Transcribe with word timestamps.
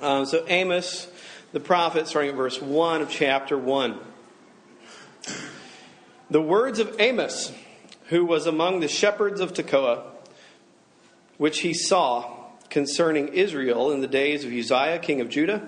Um, 0.00 0.26
so, 0.26 0.44
Amos, 0.48 1.06
the 1.52 1.60
prophet, 1.60 2.08
starting 2.08 2.30
at 2.30 2.36
verse 2.36 2.60
1 2.60 3.02
of 3.02 3.10
chapter 3.10 3.56
1. 3.56 3.98
The 6.30 6.40
words 6.40 6.78
of 6.78 6.96
Amos, 6.98 7.52
who 8.06 8.24
was 8.24 8.46
among 8.46 8.80
the 8.80 8.88
shepherds 8.88 9.40
of 9.40 9.52
Tekoa, 9.52 10.02
which 11.38 11.60
he 11.60 11.72
saw 11.72 12.44
concerning 12.70 13.28
Israel 13.28 13.92
in 13.92 14.00
the 14.00 14.08
days 14.08 14.44
of 14.44 14.52
Uzziah, 14.52 14.98
king 14.98 15.20
of 15.20 15.28
Judah, 15.28 15.62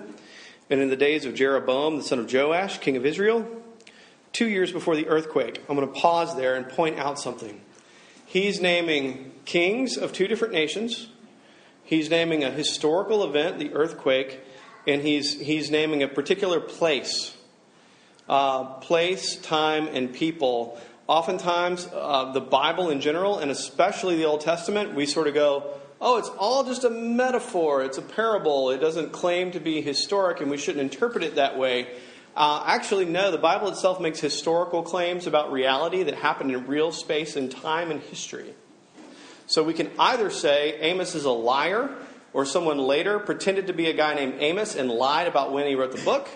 and 0.69 0.81
in 0.81 0.89
the 0.89 0.97
days 0.97 1.25
of 1.25 1.33
Jeroboam, 1.33 1.97
the 1.97 2.03
son 2.03 2.19
of 2.19 2.31
Joash, 2.31 2.79
king 2.79 2.97
of 2.97 3.05
Israel, 3.05 3.47
two 4.33 4.49
years 4.49 4.71
before 4.71 4.95
the 4.95 5.07
earthquake. 5.07 5.63
I'm 5.69 5.75
going 5.77 5.87
to 5.87 5.99
pause 5.99 6.35
there 6.35 6.55
and 6.55 6.67
point 6.67 6.99
out 6.99 7.17
something. 7.17 7.61
He's 8.25 8.59
naming 8.59 9.31
kings 9.45 9.95
of 9.95 10.11
two 10.11 10.27
different 10.27 10.53
nations. 10.53 11.07
He's 11.87 12.09
naming 12.09 12.43
a 12.43 12.51
historical 12.51 13.23
event, 13.23 13.59
the 13.59 13.73
earthquake, 13.73 14.41
and 14.85 15.01
he's, 15.01 15.39
he's 15.39 15.71
naming 15.71 16.03
a 16.03 16.09
particular 16.09 16.59
place. 16.59 17.33
Uh, 18.27 18.65
place, 18.81 19.37
time, 19.37 19.87
and 19.87 20.13
people. 20.13 20.77
Oftentimes, 21.07 21.87
uh, 21.93 22.33
the 22.33 22.41
Bible 22.41 22.89
in 22.89 22.99
general, 22.99 23.39
and 23.39 23.49
especially 23.49 24.17
the 24.17 24.25
Old 24.25 24.41
Testament, 24.41 24.95
we 24.95 25.05
sort 25.05 25.27
of 25.27 25.33
go, 25.33 25.75
oh, 26.01 26.17
it's 26.17 26.27
all 26.37 26.65
just 26.65 26.83
a 26.83 26.89
metaphor, 26.89 27.85
it's 27.85 27.97
a 27.97 28.01
parable, 28.01 28.69
it 28.69 28.79
doesn't 28.79 29.13
claim 29.13 29.51
to 29.51 29.61
be 29.61 29.81
historic, 29.81 30.41
and 30.41 30.51
we 30.51 30.57
shouldn't 30.57 30.81
interpret 30.81 31.23
it 31.23 31.35
that 31.35 31.57
way. 31.57 31.87
Uh, 32.35 32.63
actually, 32.67 33.05
no, 33.05 33.31
the 33.31 33.37
Bible 33.37 33.69
itself 33.69 34.01
makes 34.01 34.19
historical 34.19 34.83
claims 34.83 35.25
about 35.25 35.53
reality 35.53 36.03
that 36.03 36.15
happened 36.15 36.51
in 36.51 36.67
real 36.67 36.91
space 36.91 37.37
and 37.37 37.49
time 37.49 37.91
and 37.91 38.01
history. 38.01 38.53
So 39.47 39.63
we 39.63 39.73
can 39.73 39.89
either 39.97 40.29
say 40.29 40.77
Amos 40.81 41.15
is 41.15 41.25
a 41.25 41.31
liar, 41.31 41.89
or 42.33 42.45
someone 42.45 42.77
later 42.77 43.17
pretended 43.17 43.67
to 43.67 43.73
be 43.73 43.89
a 43.89 43.93
guy 43.93 44.13
named 44.13 44.35
Amos 44.39 44.75
and 44.75 44.91
lied 44.91 45.27
about 45.27 45.51
when 45.51 45.65
he 45.65 45.75
wrote 45.75 45.91
the 45.91 46.03
book, 46.03 46.27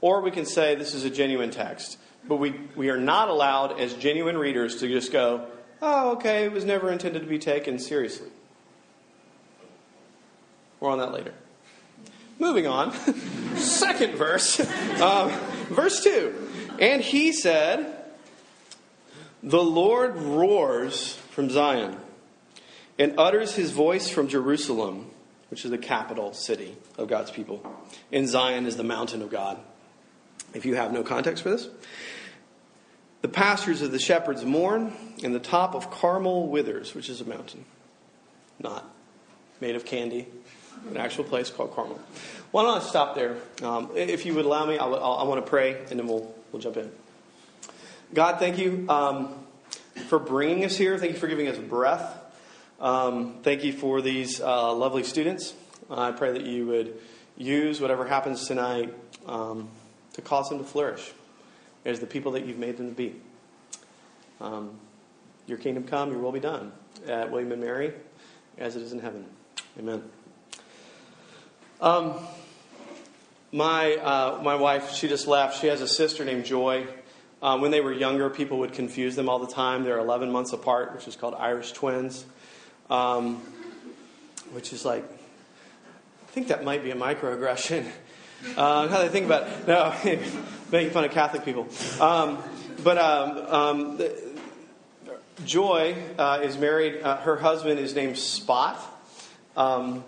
or 0.00 0.20
we 0.20 0.30
can 0.30 0.46
say 0.46 0.74
this 0.74 0.94
is 0.94 1.04
a 1.04 1.10
genuine 1.10 1.50
text. 1.50 1.98
But 2.28 2.36
we, 2.36 2.54
we 2.76 2.90
are 2.90 2.96
not 2.98 3.28
allowed, 3.28 3.80
as 3.80 3.94
genuine 3.94 4.38
readers, 4.38 4.76
to 4.76 4.88
just 4.88 5.10
go, 5.10 5.46
oh, 5.82 6.12
okay, 6.12 6.44
it 6.44 6.52
was 6.52 6.64
never 6.64 6.92
intended 6.92 7.22
to 7.22 7.28
be 7.28 7.38
taken 7.38 7.78
seriously. 7.78 8.28
More 10.80 10.90
on 10.90 10.98
that 10.98 11.12
later. 11.12 11.34
Moving 12.38 12.66
on, 12.66 12.92
second 13.56 14.16
verse, 14.16 14.60
um, 15.00 15.30
verse 15.70 16.04
2. 16.04 16.76
And 16.78 17.00
he 17.00 17.32
said, 17.32 17.96
The 19.42 19.62
Lord 19.62 20.16
roars 20.16 21.16
from 21.30 21.48
Zion 21.48 21.96
and 22.98 23.18
utters 23.18 23.54
his 23.54 23.70
voice 23.70 24.08
from 24.08 24.28
Jerusalem, 24.28 25.10
which 25.50 25.64
is 25.64 25.70
the 25.70 25.78
capital 25.78 26.32
city 26.32 26.76
of 26.96 27.08
God's 27.08 27.30
people. 27.30 27.62
And 28.12 28.28
Zion 28.28 28.66
is 28.66 28.76
the 28.76 28.84
mountain 28.84 29.22
of 29.22 29.30
God. 29.30 29.58
If 30.52 30.64
you 30.64 30.76
have 30.76 30.92
no 30.92 31.02
context 31.02 31.42
for 31.42 31.50
this, 31.50 31.68
the 33.22 33.28
pastures 33.28 33.82
of 33.82 33.90
the 33.90 33.98
shepherds 33.98 34.44
mourn, 34.44 34.92
and 35.22 35.34
the 35.34 35.40
top 35.40 35.74
of 35.74 35.90
Carmel 35.90 36.48
withers, 36.48 36.94
which 36.94 37.08
is 37.08 37.20
a 37.20 37.24
mountain. 37.24 37.64
Not 38.60 38.84
made 39.60 39.74
of 39.74 39.84
candy, 39.84 40.28
an 40.88 40.96
actual 40.96 41.24
place 41.24 41.50
called 41.50 41.74
Carmel. 41.74 41.98
Why 42.50 42.62
don't 42.62 42.80
I 42.80 42.84
stop 42.84 43.14
there? 43.14 43.36
Um, 43.62 43.90
if 43.96 44.26
you 44.26 44.34
would 44.34 44.44
allow 44.44 44.66
me, 44.66 44.78
i 44.78 44.84
want 44.86 45.44
to 45.44 45.48
pray, 45.48 45.80
and 45.90 45.98
then 45.98 46.06
we'll, 46.06 46.32
we'll 46.52 46.60
jump 46.60 46.76
in. 46.76 46.92
God, 48.12 48.38
thank 48.38 48.58
you 48.58 48.84
um, 48.88 49.34
for 50.08 50.18
bringing 50.18 50.64
us 50.64 50.76
here. 50.76 50.98
Thank 50.98 51.14
you 51.14 51.18
for 51.18 51.26
giving 51.26 51.48
us 51.48 51.58
breath. 51.58 52.23
Um, 52.80 53.36
thank 53.42 53.64
you 53.64 53.72
for 53.72 54.02
these 54.02 54.40
uh, 54.40 54.72
lovely 54.74 55.04
students. 55.04 55.54
I 55.90 56.10
pray 56.10 56.32
that 56.32 56.42
you 56.42 56.66
would 56.66 57.00
use 57.36 57.80
whatever 57.80 58.06
happens 58.06 58.46
tonight 58.48 58.92
um, 59.26 59.68
to 60.14 60.22
cause 60.22 60.48
them 60.48 60.58
to 60.58 60.64
flourish 60.64 61.12
as 61.84 62.00
the 62.00 62.06
people 62.06 62.32
that 62.32 62.46
you've 62.46 62.58
made 62.58 62.76
them 62.76 62.88
to 62.88 62.94
be. 62.94 63.14
Um, 64.40 64.78
your 65.46 65.58
kingdom 65.58 65.84
come, 65.84 66.10
your 66.10 66.18
will 66.18 66.32
be 66.32 66.40
done 66.40 66.72
at 67.06 67.30
William 67.30 67.52
and 67.52 67.60
Mary 67.60 67.92
as 68.58 68.76
it 68.76 68.82
is 68.82 68.92
in 68.92 68.98
heaven. 68.98 69.26
Amen. 69.78 70.02
Um, 71.80 72.14
my, 73.52 73.94
uh, 73.96 74.40
my 74.42 74.56
wife, 74.56 74.94
she 74.94 75.06
just 75.06 75.26
left. 75.26 75.60
She 75.60 75.68
has 75.68 75.80
a 75.80 75.88
sister 75.88 76.24
named 76.24 76.44
Joy. 76.44 76.86
Um, 77.42 77.60
when 77.60 77.70
they 77.70 77.80
were 77.80 77.92
younger, 77.92 78.30
people 78.30 78.58
would 78.60 78.72
confuse 78.72 79.16
them 79.16 79.28
all 79.28 79.38
the 79.38 79.52
time. 79.52 79.84
They're 79.84 79.98
11 79.98 80.32
months 80.32 80.52
apart, 80.52 80.94
which 80.94 81.06
is 81.06 81.14
called 81.14 81.34
Irish 81.34 81.72
twins, 81.72 82.24
um, 82.90 83.36
which 84.52 84.72
is 84.72 84.84
like, 84.84 85.04
I 85.04 86.30
think 86.32 86.48
that 86.48 86.64
might 86.64 86.82
be 86.82 86.90
a 86.90 86.96
microaggression. 86.96 87.86
Uh, 88.58 88.86
how 88.88 88.98
they 88.98 89.08
think 89.08 89.24
about 89.24 89.48
it. 89.48 89.66
No, 89.66 89.94
making 90.70 90.92
fun 90.92 91.02
of 91.04 91.12
Catholic 91.12 91.46
people. 91.46 91.66
Um, 91.98 92.42
but 92.82 92.98
um, 92.98 93.38
um, 93.48 94.02
Joy 95.46 95.96
uh, 96.18 96.40
is 96.42 96.58
married. 96.58 97.00
Uh, 97.02 97.16
her 97.18 97.36
husband 97.36 97.80
is 97.80 97.94
named 97.94 98.18
Spot. 98.18 98.78
Um, 99.56 100.04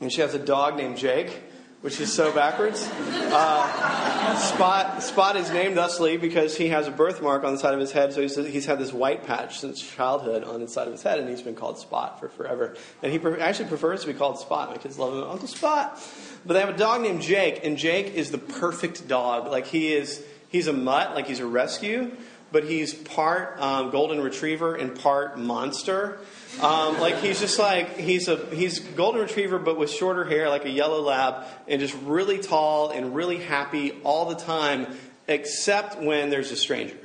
and 0.00 0.12
she 0.12 0.20
has 0.20 0.34
a 0.34 0.38
dog 0.38 0.76
named 0.76 0.96
Jake, 0.96 1.42
which 1.80 2.00
is 2.00 2.12
so 2.12 2.32
backwards. 2.32 2.88
Uh, 2.92 4.36
Spot, 4.36 5.00
Spot 5.02 5.36
is 5.36 5.50
named 5.52 5.76
thusly 5.76 6.16
because 6.16 6.56
he 6.56 6.68
has 6.68 6.88
a 6.88 6.90
birthmark 6.90 7.44
on 7.44 7.52
the 7.52 7.58
side 7.58 7.72
of 7.72 7.78
his 7.78 7.92
head, 7.92 8.12
so 8.12 8.20
he's, 8.20 8.34
he's 8.34 8.66
had 8.66 8.78
this 8.80 8.92
white 8.92 9.26
patch 9.26 9.60
since 9.60 9.80
childhood 9.80 10.42
on 10.42 10.60
the 10.60 10.66
side 10.66 10.88
of 10.88 10.92
his 10.92 11.02
head, 11.02 11.20
and 11.20 11.28
he's 11.28 11.42
been 11.42 11.54
called 11.54 11.78
Spot 11.78 12.18
for 12.18 12.28
forever. 12.28 12.76
And 13.02 13.12
he 13.12 13.18
pre- 13.18 13.40
actually 13.40 13.68
prefers 13.68 14.00
to 14.00 14.08
be 14.08 14.14
called 14.14 14.40
Spot. 14.40 14.70
My 14.70 14.76
kids 14.76 14.98
love 14.98 15.14
him, 15.14 15.22
Uncle 15.22 15.46
Spot. 15.46 16.00
But 16.44 16.54
they 16.54 16.60
have 16.60 16.70
a 16.70 16.76
dog 16.76 17.02
named 17.02 17.22
Jake, 17.22 17.64
and 17.64 17.76
Jake 17.76 18.14
is 18.14 18.32
the 18.32 18.38
perfect 18.38 19.06
dog. 19.06 19.46
Like 19.48 19.66
he 19.66 19.92
is, 19.92 20.24
he's 20.48 20.66
a 20.66 20.72
mutt, 20.72 21.14
like 21.14 21.26
he's 21.26 21.40
a 21.40 21.46
rescue, 21.46 22.10
but 22.50 22.64
he's 22.64 22.92
part 22.92 23.60
um, 23.60 23.90
golden 23.90 24.20
retriever 24.20 24.74
and 24.74 24.98
part 24.98 25.38
monster. 25.38 26.18
Um, 26.60 26.98
like 26.98 27.18
he's 27.18 27.38
just 27.38 27.58
like 27.58 27.98
he's 27.98 28.26
a 28.26 28.36
he's 28.52 28.80
golden 28.80 29.20
retriever, 29.20 29.58
but 29.60 29.78
with 29.78 29.90
shorter 29.90 30.24
hair, 30.24 30.48
like 30.48 30.64
a 30.64 30.70
yellow 30.70 31.00
lab, 31.00 31.44
and 31.68 31.80
just 31.80 31.94
really 32.02 32.38
tall 32.38 32.90
and 32.90 33.14
really 33.14 33.38
happy 33.38 33.92
all 34.02 34.24
the 34.24 34.34
time, 34.34 34.88
except 35.28 36.02
when 36.02 36.30
there's 36.30 36.50
a 36.50 36.56
stranger. 36.56 36.98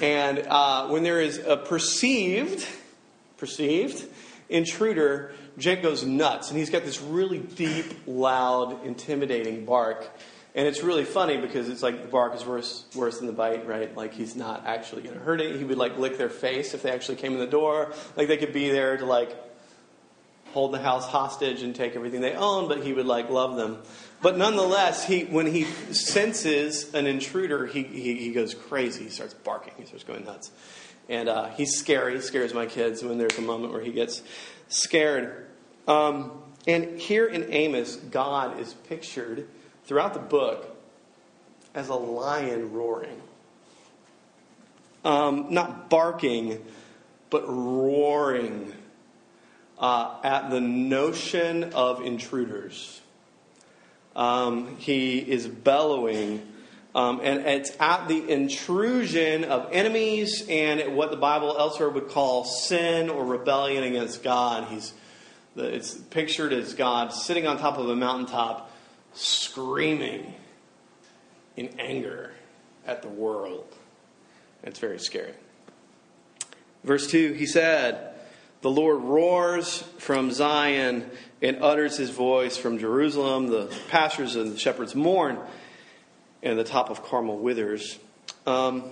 And 0.00 0.38
uh, 0.38 0.88
when 0.88 1.02
there 1.02 1.20
is 1.20 1.38
a 1.38 1.56
perceived 1.56 2.64
perceived 3.38 4.06
intruder, 4.48 5.34
Jake 5.58 5.82
goes 5.82 6.04
nuts, 6.04 6.50
and 6.50 6.58
he's 6.58 6.70
got 6.70 6.84
this 6.84 7.00
really 7.00 7.38
deep, 7.38 7.86
loud, 8.06 8.86
intimidating 8.86 9.64
bark. 9.64 10.08
And 10.56 10.68
it's 10.68 10.84
really 10.84 11.04
funny 11.04 11.36
because 11.36 11.68
it's 11.68 11.82
like 11.82 12.02
the 12.02 12.08
bark 12.08 12.34
is 12.34 12.46
worse 12.46 12.84
worse 12.94 13.18
than 13.18 13.26
the 13.26 13.32
bite, 13.32 13.66
right? 13.66 13.94
Like 13.96 14.14
he's 14.14 14.36
not 14.36 14.64
actually 14.66 15.02
going 15.02 15.16
to 15.16 15.20
hurt 15.20 15.40
it. 15.40 15.56
He 15.56 15.64
would 15.64 15.78
like 15.78 15.98
lick 15.98 16.16
their 16.16 16.30
face 16.30 16.74
if 16.74 16.82
they 16.82 16.92
actually 16.92 17.16
came 17.16 17.32
in 17.32 17.40
the 17.40 17.46
door. 17.46 17.92
Like 18.16 18.28
they 18.28 18.36
could 18.36 18.52
be 18.52 18.70
there 18.70 18.96
to 18.96 19.04
like 19.04 19.36
hold 20.52 20.72
the 20.72 20.78
house 20.78 21.08
hostage 21.08 21.62
and 21.62 21.74
take 21.74 21.96
everything 21.96 22.20
they 22.20 22.34
own, 22.34 22.68
but 22.68 22.84
he 22.84 22.92
would 22.92 23.06
like 23.06 23.28
love 23.30 23.56
them. 23.56 23.78
But 24.22 24.38
nonetheless, 24.38 25.04
he 25.04 25.24
when 25.24 25.46
he 25.46 25.64
senses 25.64 26.94
an 26.94 27.08
intruder, 27.08 27.66
he 27.66 27.82
he, 27.82 28.14
he 28.14 28.32
goes 28.32 28.54
crazy. 28.54 29.04
He 29.04 29.10
starts 29.10 29.34
barking. 29.34 29.74
He 29.76 29.86
starts 29.86 30.04
going 30.04 30.24
nuts, 30.24 30.52
and 31.08 31.28
uh, 31.28 31.48
he's 31.48 31.76
scary. 31.76 32.14
He 32.14 32.20
scares 32.20 32.54
my 32.54 32.66
kids 32.66 33.02
when 33.02 33.18
there's 33.18 33.36
a 33.38 33.42
moment 33.42 33.72
where 33.72 33.82
he 33.82 33.90
gets 33.90 34.22
scared. 34.68 35.48
Um, 35.88 36.30
and 36.68 36.98
here 36.98 37.26
in 37.26 37.52
Amos, 37.52 37.96
God 37.96 38.60
is 38.60 38.72
pictured 38.72 39.48
throughout 39.84 40.14
the 40.14 40.20
book 40.20 40.76
as 41.74 41.88
a 41.88 41.94
lion 41.94 42.72
roaring. 42.72 43.20
Um, 45.04 45.48
not 45.50 45.90
barking, 45.90 46.64
but 47.30 47.44
roaring 47.46 48.72
uh, 49.78 50.16
at 50.22 50.50
the 50.50 50.60
notion 50.60 51.72
of 51.74 52.00
intruders. 52.00 53.00
Um, 54.16 54.76
he 54.78 55.18
is 55.18 55.46
bellowing, 55.46 56.46
um, 56.94 57.20
and 57.22 57.40
it's 57.40 57.72
at 57.80 58.06
the 58.06 58.30
intrusion 58.30 59.44
of 59.44 59.68
enemies 59.72 60.46
and 60.48 60.96
what 60.96 61.10
the 61.10 61.16
Bible 61.16 61.56
elsewhere 61.58 61.90
would 61.90 62.08
call 62.08 62.44
sin 62.44 63.10
or 63.10 63.24
rebellion 63.24 63.82
against 63.82 64.22
God. 64.22 64.68
He's 64.68 64.94
it's 65.56 65.94
pictured 65.94 66.52
as 66.52 66.74
God 66.74 67.12
sitting 67.12 67.46
on 67.46 67.58
top 67.58 67.78
of 67.78 67.88
a 67.88 67.94
mountaintop 67.94 68.63
screaming 69.14 70.34
in 71.56 71.68
anger 71.78 72.32
at 72.86 73.02
the 73.02 73.08
world. 73.08 73.72
It's 74.62 74.78
very 74.78 74.98
scary. 74.98 75.32
Verse 76.82 77.06
2 77.06 77.32
he 77.32 77.46
said, 77.46 78.14
The 78.60 78.70
Lord 78.70 79.02
roars 79.02 79.82
from 79.98 80.32
Zion 80.32 81.10
and 81.40 81.62
utters 81.62 81.96
his 81.96 82.10
voice 82.10 82.56
from 82.56 82.78
Jerusalem. 82.78 83.48
The 83.48 83.74
pastures 83.88 84.36
and 84.36 84.52
the 84.52 84.58
shepherds 84.58 84.94
mourn, 84.94 85.38
and 86.42 86.58
the 86.58 86.64
top 86.64 86.90
of 86.90 87.02
Carmel 87.02 87.38
withers. 87.38 87.98
Um, 88.46 88.84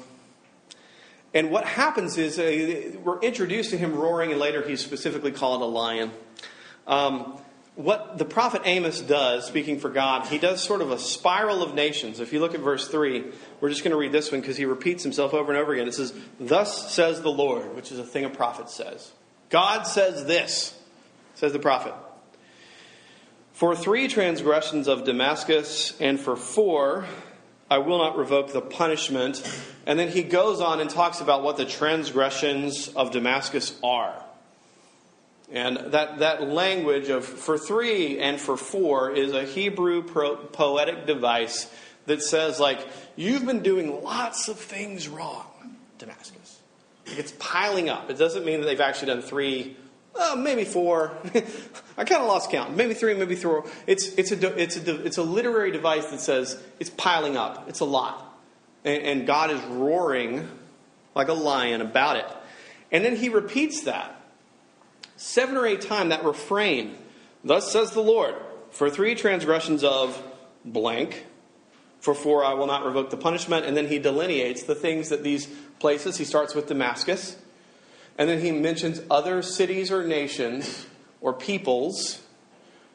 and 1.34 1.50
what 1.50 1.64
happens 1.64 2.18
is 2.18 2.38
uh, 2.38 2.98
we're 3.02 3.20
introduced 3.20 3.70
to 3.70 3.78
him 3.78 3.94
roaring, 3.94 4.32
and 4.32 4.40
later 4.40 4.66
he's 4.66 4.80
specifically 4.80 5.32
called 5.32 5.62
a 5.62 5.66
lion. 5.66 6.10
Um, 6.86 7.38
what 7.74 8.18
the 8.18 8.24
prophet 8.24 8.62
Amos 8.64 9.00
does, 9.00 9.46
speaking 9.46 9.78
for 9.78 9.88
God, 9.88 10.26
he 10.26 10.38
does 10.38 10.62
sort 10.62 10.82
of 10.82 10.90
a 10.90 10.98
spiral 10.98 11.62
of 11.62 11.74
nations. 11.74 12.20
If 12.20 12.32
you 12.32 12.40
look 12.40 12.54
at 12.54 12.60
verse 12.60 12.88
3, 12.88 13.24
we're 13.60 13.70
just 13.70 13.82
going 13.82 13.92
to 13.92 13.96
read 13.96 14.12
this 14.12 14.30
one 14.30 14.40
because 14.40 14.58
he 14.58 14.66
repeats 14.66 15.02
himself 15.02 15.32
over 15.32 15.52
and 15.52 15.60
over 15.60 15.72
again. 15.72 15.88
It 15.88 15.94
says, 15.94 16.12
Thus 16.38 16.92
says 16.92 17.22
the 17.22 17.30
Lord, 17.30 17.74
which 17.74 17.90
is 17.90 17.98
a 17.98 18.04
thing 18.04 18.24
a 18.24 18.30
prophet 18.30 18.68
says. 18.68 19.12
God 19.48 19.84
says 19.84 20.26
this, 20.26 20.78
says 21.34 21.52
the 21.52 21.58
prophet. 21.58 21.94
For 23.52 23.74
three 23.74 24.08
transgressions 24.08 24.88
of 24.88 25.04
Damascus, 25.04 25.98
and 26.00 26.20
for 26.20 26.36
four, 26.36 27.06
I 27.70 27.78
will 27.78 27.98
not 27.98 28.18
revoke 28.18 28.52
the 28.52 28.60
punishment. 28.60 29.42
And 29.86 29.98
then 29.98 30.08
he 30.08 30.22
goes 30.22 30.60
on 30.60 30.80
and 30.80 30.90
talks 30.90 31.20
about 31.20 31.42
what 31.42 31.56
the 31.56 31.64
transgressions 31.64 32.88
of 32.88 33.12
Damascus 33.12 33.78
are. 33.82 34.21
And 35.52 35.76
that, 35.92 36.20
that 36.20 36.48
language 36.48 37.10
of 37.10 37.26
for 37.26 37.58
three 37.58 38.18
and 38.18 38.40
for 38.40 38.56
four 38.56 39.10
is 39.10 39.32
a 39.32 39.44
Hebrew 39.44 40.02
pro- 40.02 40.36
poetic 40.36 41.06
device 41.06 41.70
that 42.06 42.22
says, 42.22 42.58
like, 42.58 42.80
you've 43.16 43.44
been 43.44 43.62
doing 43.62 44.02
lots 44.02 44.48
of 44.48 44.58
things 44.58 45.08
wrong, 45.08 45.76
Damascus. 45.98 46.60
It's 47.04 47.32
piling 47.38 47.90
up. 47.90 48.08
It 48.08 48.16
doesn't 48.16 48.46
mean 48.46 48.60
that 48.60 48.66
they've 48.66 48.80
actually 48.80 49.08
done 49.08 49.20
three, 49.20 49.76
uh, 50.18 50.36
maybe 50.38 50.64
four. 50.64 51.12
I 51.98 52.04
kind 52.04 52.22
of 52.22 52.28
lost 52.28 52.50
count. 52.50 52.74
Maybe 52.74 52.94
three, 52.94 53.12
maybe 53.12 53.36
four. 53.36 53.66
It's, 53.86 54.08
it's, 54.14 54.32
a, 54.32 54.58
it's, 54.58 54.78
a, 54.78 55.04
it's 55.04 55.18
a 55.18 55.22
literary 55.22 55.70
device 55.70 56.06
that 56.06 56.20
says 56.20 56.58
it's 56.80 56.90
piling 56.90 57.36
up. 57.36 57.68
It's 57.68 57.80
a 57.80 57.84
lot. 57.84 58.40
And, 58.86 59.02
and 59.02 59.26
God 59.26 59.50
is 59.50 59.60
roaring 59.64 60.48
like 61.14 61.28
a 61.28 61.34
lion 61.34 61.82
about 61.82 62.16
it. 62.16 62.26
And 62.90 63.04
then 63.04 63.16
he 63.16 63.28
repeats 63.28 63.82
that 63.82 64.21
seven 65.22 65.56
or 65.56 65.66
eight 65.66 65.80
times 65.80 66.10
that 66.10 66.24
refrain. 66.24 66.96
Thus 67.44 67.70
says 67.72 67.92
the 67.92 68.02
Lord, 68.02 68.34
for 68.70 68.90
three 68.90 69.14
transgressions 69.14 69.84
of 69.84 70.20
blank, 70.64 71.26
for 72.00 72.14
four 72.14 72.44
I 72.44 72.54
will 72.54 72.66
not 72.66 72.84
revoke 72.84 73.10
the 73.10 73.16
punishment. 73.16 73.64
And 73.64 73.76
then 73.76 73.86
he 73.86 73.98
delineates 73.98 74.64
the 74.64 74.74
things 74.74 75.08
that 75.10 75.22
these 75.22 75.46
places, 75.78 76.16
he 76.16 76.24
starts 76.24 76.54
with 76.54 76.66
Damascus, 76.66 77.36
and 78.18 78.28
then 78.28 78.40
he 78.40 78.50
mentions 78.50 79.00
other 79.10 79.42
cities 79.42 79.90
or 79.90 80.04
nations 80.04 80.86
or 81.20 81.32
peoples 81.32 82.20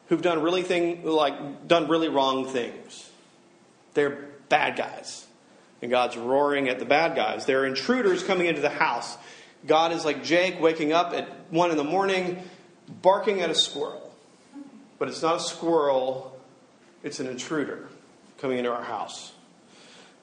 who've 0.07 0.21
done 0.21 0.41
really 0.41 0.63
thing 0.63 1.05
like 1.05 1.67
done 1.67 1.87
really 1.87 2.09
wrong 2.09 2.45
things. 2.47 3.09
They're 3.93 4.27
bad 4.49 4.77
guys. 4.77 5.25
And 5.81 5.91
God's 5.91 6.17
roaring 6.17 6.69
at 6.69 6.79
the 6.79 6.85
bad 6.85 7.15
guys. 7.15 7.45
They're 7.45 7.65
intruders 7.65 8.23
coming 8.23 8.47
into 8.47 8.61
the 8.61 8.69
house. 8.69 9.17
God 9.65 9.91
is 9.91 10.05
like 10.05 10.23
Jake 10.23 10.59
waking 10.59 10.93
up 10.93 11.13
at 11.13 11.27
one 11.51 11.71
in 11.71 11.77
the 11.77 11.83
morning, 11.83 12.43
barking 13.01 13.41
at 13.41 13.49
a 13.49 13.55
squirrel. 13.55 14.13
But 14.99 15.09
it's 15.09 15.21
not 15.21 15.37
a 15.37 15.39
squirrel, 15.39 16.39
it's 17.03 17.19
an 17.19 17.27
intruder 17.27 17.89
coming 18.37 18.57
into 18.57 18.71
our 18.71 18.83
house. 18.83 19.31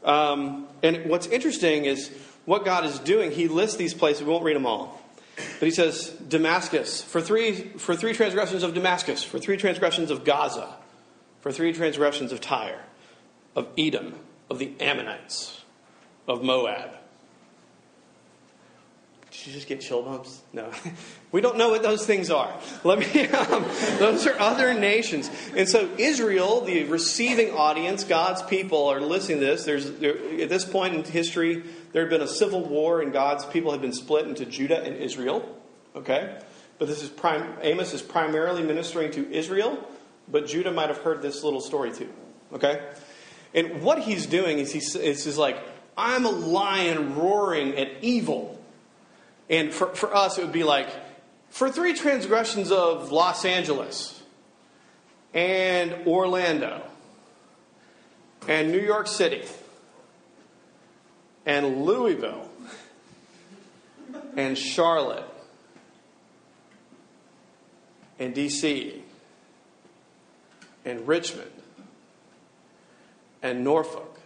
Um, 0.05 0.69
and 0.83 1.07
what's 1.07 1.27
interesting 1.27 1.87
is 1.87 2.11
what 2.45 2.65
God 2.65 2.85
is 2.85 2.99
doing. 2.99 3.31
He 3.31 3.49
lists 3.49 3.77
these 3.77 3.95
places, 3.95 4.23
we 4.23 4.31
won't 4.31 4.45
read 4.45 4.57
them 4.57 4.67
all. 4.67 5.01
But 5.37 5.67
he 5.67 5.71
says, 5.71 6.11
Damascus, 6.11 7.03
for 7.03 7.21
three, 7.21 7.71
for 7.79 7.97
three 7.97 8.13
transgressions 8.13 8.63
of 8.63 8.75
Damascus, 8.75 9.25
for 9.25 9.39
three 9.39 9.57
transgressions 9.57 10.11
of 10.11 10.25
Gaza, 10.25 10.77
for 11.41 11.51
three 11.51 11.73
transgressions 11.73 12.31
of 12.33 12.41
Tyre, 12.41 12.81
of 13.57 13.69
Edom, 13.77 14.15
of 14.49 14.59
the 14.59 14.73
Ammonites, 14.81 15.63
of 16.29 16.43
Moab. 16.43 16.91
Did 19.35 19.49
you 19.49 19.53
just 19.53 19.67
get 19.67 19.81
chill 19.81 20.03
bumps? 20.03 20.43
No. 20.53 20.71
We 21.33 21.41
don't 21.41 21.59
know 21.59 21.71
what 21.71 21.83
those 21.83 22.07
things 22.07 22.31
are. 22.31 22.57
Let 22.85 23.01
me, 23.01 23.27
um, 23.27 23.65
those 23.99 24.25
are 24.25 24.39
other 24.39 24.73
nations. 24.73 25.29
And 25.57 25.69
so 25.69 25.91
Israel, 25.99 26.61
the 26.61 26.85
receiving 26.85 27.51
audience, 27.51 28.05
God's 28.05 28.41
people 28.43 28.87
are 28.87 29.01
listening 29.01 29.41
to 29.41 29.47
this. 29.47 29.65
There's, 29.65 29.91
there, 29.99 30.17
at 30.41 30.49
this 30.49 30.65
point 30.65 30.95
in 30.95 31.03
history, 31.03 31.65
there 31.91 32.03
had 32.03 32.11
been 32.11 32.21
a 32.21 32.29
civil 32.29 32.65
war 32.65 33.03
and 33.03 33.13
God's 33.13 33.45
people 33.47 33.73
had 33.73 33.81
been 33.81 33.93
split 33.93 34.29
into 34.29 34.47
Judah 34.47 34.81
and 34.81 34.95
Israel. 34.95 35.61
Okay? 35.97 36.39
But 36.79 36.87
this 36.87 37.03
is 37.03 37.09
prime, 37.09 37.55
Amos 37.63 37.93
is 37.95 38.03
primarily 38.03 38.63
ministering 38.63 39.11
to 39.13 39.29
Israel, 39.33 39.85
but 40.29 40.47
Judah 40.47 40.71
might 40.71 40.89
have 40.89 40.99
heard 40.99 41.21
this 41.21 41.43
little 41.43 41.61
story 41.61 41.93
too. 41.93 42.13
Okay? 42.53 42.81
And 43.55 43.83
what 43.83 43.99
he's 43.99 44.27
doing 44.27 44.61
is 44.61 44.73
he's, 44.73 44.95
is 44.95 45.37
like, 45.37 45.59
I'm 45.97 46.25
a 46.25 46.31
lion 46.31 47.17
roaring 47.17 47.77
at 47.77 47.89
evil. 48.03 48.54
And 49.49 49.73
for, 49.73 49.89
for 49.89 50.15
us, 50.15 50.39
it 50.39 50.43
would 50.43 50.53
be 50.53 50.65
like, 50.65 50.89
for 51.51 51.71
three 51.71 51.95
transgressions 51.95 52.73
of 52.73 53.13
Los 53.13 53.45
Angeles 53.45 54.23
and 55.33 56.07
Orlando 56.07 56.83
and 58.49 58.73
New 58.73 58.81
York 58.81 59.07
City 59.07 59.45
and 61.47 61.85
Louisville 61.85 62.49
and 64.37 64.57
Charlotte 64.57 65.29
and 68.19 68.35
DC 68.35 69.01
and 70.85 71.07
Richmond 71.07 71.51
and 73.43 73.63
Norfolk 73.63 74.21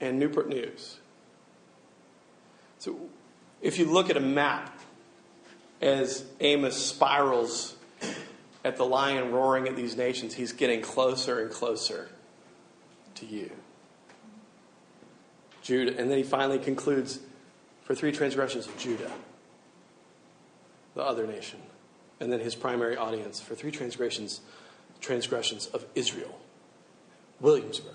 and 0.00 0.18
Newport 0.18 0.48
News. 0.48 0.98
So 2.78 2.98
if 3.66 3.80
you 3.80 3.86
look 3.86 4.10
at 4.10 4.16
a 4.16 4.20
map 4.20 4.78
as 5.82 6.24
Amos 6.38 6.76
spirals 6.76 7.74
at 8.64 8.76
the 8.76 8.84
lion 8.84 9.32
roaring 9.32 9.66
at 9.66 9.74
these 9.74 9.96
nations, 9.96 10.34
he's 10.34 10.52
getting 10.52 10.80
closer 10.80 11.40
and 11.40 11.50
closer 11.50 12.08
to 13.16 13.26
you. 13.26 13.50
Judah, 15.62 15.98
and 15.98 16.08
then 16.08 16.16
he 16.16 16.22
finally 16.22 16.60
concludes 16.60 17.18
for 17.82 17.96
three 17.96 18.12
transgressions 18.12 18.68
of 18.68 18.78
Judah, 18.78 19.10
the 20.94 21.02
other 21.02 21.26
nation, 21.26 21.58
and 22.20 22.30
then 22.30 22.38
his 22.38 22.54
primary 22.54 22.96
audience 22.96 23.40
for 23.40 23.56
three 23.56 23.72
transgressions, 23.72 24.42
transgressions 25.00 25.66
of 25.66 25.84
Israel, 25.96 26.38
Williamsburg. 27.40 27.94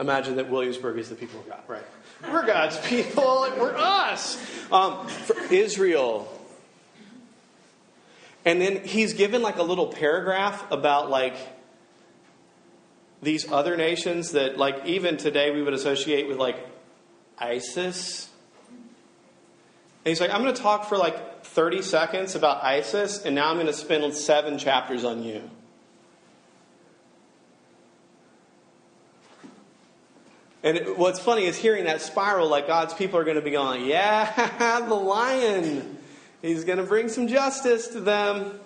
Imagine 0.00 0.34
that 0.34 0.50
Williamsburg 0.50 0.98
is 0.98 1.10
the 1.10 1.14
people 1.14 1.38
of 1.38 1.48
God, 1.48 1.62
right? 1.68 1.86
We're 2.22 2.46
God's 2.46 2.78
people, 2.80 3.48
we're 3.58 3.76
us. 3.76 4.36
Um, 4.72 5.06
for 5.06 5.36
Israel. 5.52 6.32
And 8.44 8.60
then 8.60 8.84
he's 8.84 9.12
given 9.12 9.42
like 9.42 9.58
a 9.58 9.62
little 9.62 9.88
paragraph 9.88 10.70
about 10.70 11.10
like 11.10 11.36
these 13.22 13.50
other 13.50 13.76
nations 13.76 14.32
that 14.32 14.56
like 14.56 14.86
even 14.86 15.16
today 15.16 15.50
we 15.50 15.62
would 15.62 15.74
associate 15.74 16.28
with 16.28 16.38
like 16.38 16.56
ISIS. 17.38 18.28
And 18.68 20.10
he's 20.10 20.20
like, 20.20 20.30
I'm 20.30 20.42
going 20.42 20.54
to 20.54 20.62
talk 20.62 20.88
for 20.88 20.96
like 20.96 21.44
30 21.44 21.82
seconds 21.82 22.34
about 22.34 22.62
ISIS, 22.62 23.24
and 23.24 23.34
now 23.34 23.50
I'm 23.50 23.56
going 23.56 23.66
to 23.66 23.72
spend 23.72 24.14
seven 24.14 24.58
chapters 24.58 25.04
on 25.04 25.22
you. 25.22 25.50
And 30.66 30.96
what's 30.96 31.20
funny 31.20 31.44
is 31.44 31.56
hearing 31.56 31.84
that 31.84 32.00
spiral, 32.00 32.48
like 32.48 32.66
God's 32.66 32.92
people 32.92 33.20
are 33.20 33.24
going 33.24 33.36
to 33.36 33.42
be 33.42 33.52
going, 33.52 33.84
yeah, 33.84 34.80
the 34.88 34.94
lion. 34.96 35.96
He's 36.42 36.64
going 36.64 36.78
to 36.78 36.84
bring 36.84 37.08
some 37.08 37.28
justice 37.28 37.86
to 37.88 38.00
them. 38.00 38.58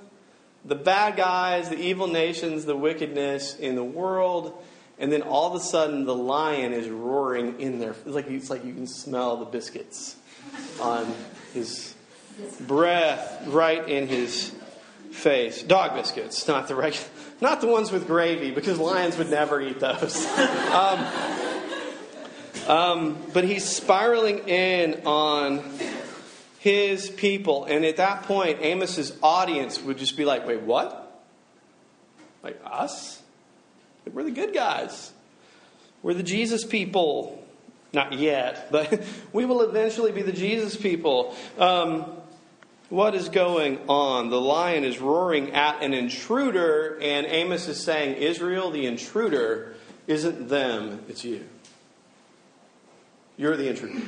The 0.65 0.77
bad 0.77 1.19
guys, 1.19 1.69
the 1.69 1.79
evil 1.79 2.07
nations, 2.07 2.65
the 2.65 2.75
wickedness 2.75 3.55
in 3.55 3.75
the 3.75 3.85
world. 3.85 4.65
And 4.99 5.13
then 5.13 5.21
all 5.21 5.55
of 5.55 5.61
a 5.61 5.63
sudden, 5.63 6.07
the 6.07 6.15
lion 6.15 6.73
is 6.73 6.89
roaring 6.89 7.61
in 7.61 7.81
there. 7.81 7.91
It's 7.91 8.07
like, 8.07 8.29
it's 8.29 8.49
like 8.49 8.65
you 8.65 8.73
can 8.73 8.87
smell 8.87 9.37
the 9.37 9.45
biscuits 9.45 10.17
on 10.81 11.15
his 11.53 11.95
breath 12.61 13.47
right 13.49 13.87
in 13.87 14.09
his 14.09 14.55
face. 15.11 15.63
Dog 15.63 15.95
biscuits, 15.97 16.49
not 16.49 16.67
the 16.67 16.77
regular, 16.77 17.07
not 17.43 17.61
the 17.61 17.67
ones 17.67 17.93
with 17.93 18.07
gravy, 18.07 18.53
because 18.53 18.79
lions 18.79 19.19
would 19.19 19.29
never 19.29 19.61
eat 19.61 19.81
those. 19.81 20.27
Um, 20.71 21.50
um, 22.71 23.19
but 23.33 23.43
he's 23.43 23.65
spiraling 23.65 24.49
in 24.49 25.03
on 25.05 25.61
his 26.61 27.11
people. 27.11 27.65
And 27.65 27.85
at 27.85 27.97
that 27.97 28.23
point, 28.23 28.61
Amos's 28.63 29.13
audience 29.25 29.83
would 29.83 29.99
just 29.99 30.17
be 30.17 30.25
like, 30.25 30.47
wait, 30.47 30.61
what? 30.61 31.21
Like 32.45 32.61
us? 32.65 33.21
We're 34.13 34.23
the 34.23 34.31
good 34.31 34.55
guys. 34.55 35.11
We're 36.03 36.15
the 36.15 36.23
Jesus 36.23 36.65
people. 36.65 37.45
Not 37.93 38.13
yet, 38.13 38.69
but 38.71 39.03
we 39.33 39.47
will 39.47 39.63
eventually 39.63 40.13
be 40.13 40.23
the 40.23 40.33
Jesus 40.33 40.77
people. 40.77 41.35
Um, 41.59 42.05
what 42.89 43.17
is 43.17 43.31
going 43.31 43.81
on? 43.89 44.31
The 44.31 44.41
lion 44.41 44.85
is 44.85 45.01
roaring 45.01 45.55
at 45.55 45.83
an 45.83 45.93
intruder, 45.93 47.01
and 47.03 47.27
Amos 47.27 47.67
is 47.67 47.83
saying, 47.83 48.23
Israel, 48.23 48.71
the 48.71 48.87
intruder, 48.87 49.75
isn't 50.07 50.49
them, 50.49 51.01
it's 51.09 51.25
you. 51.25 51.45
You're 53.41 53.57
the 53.57 53.71
intruder. 53.71 53.99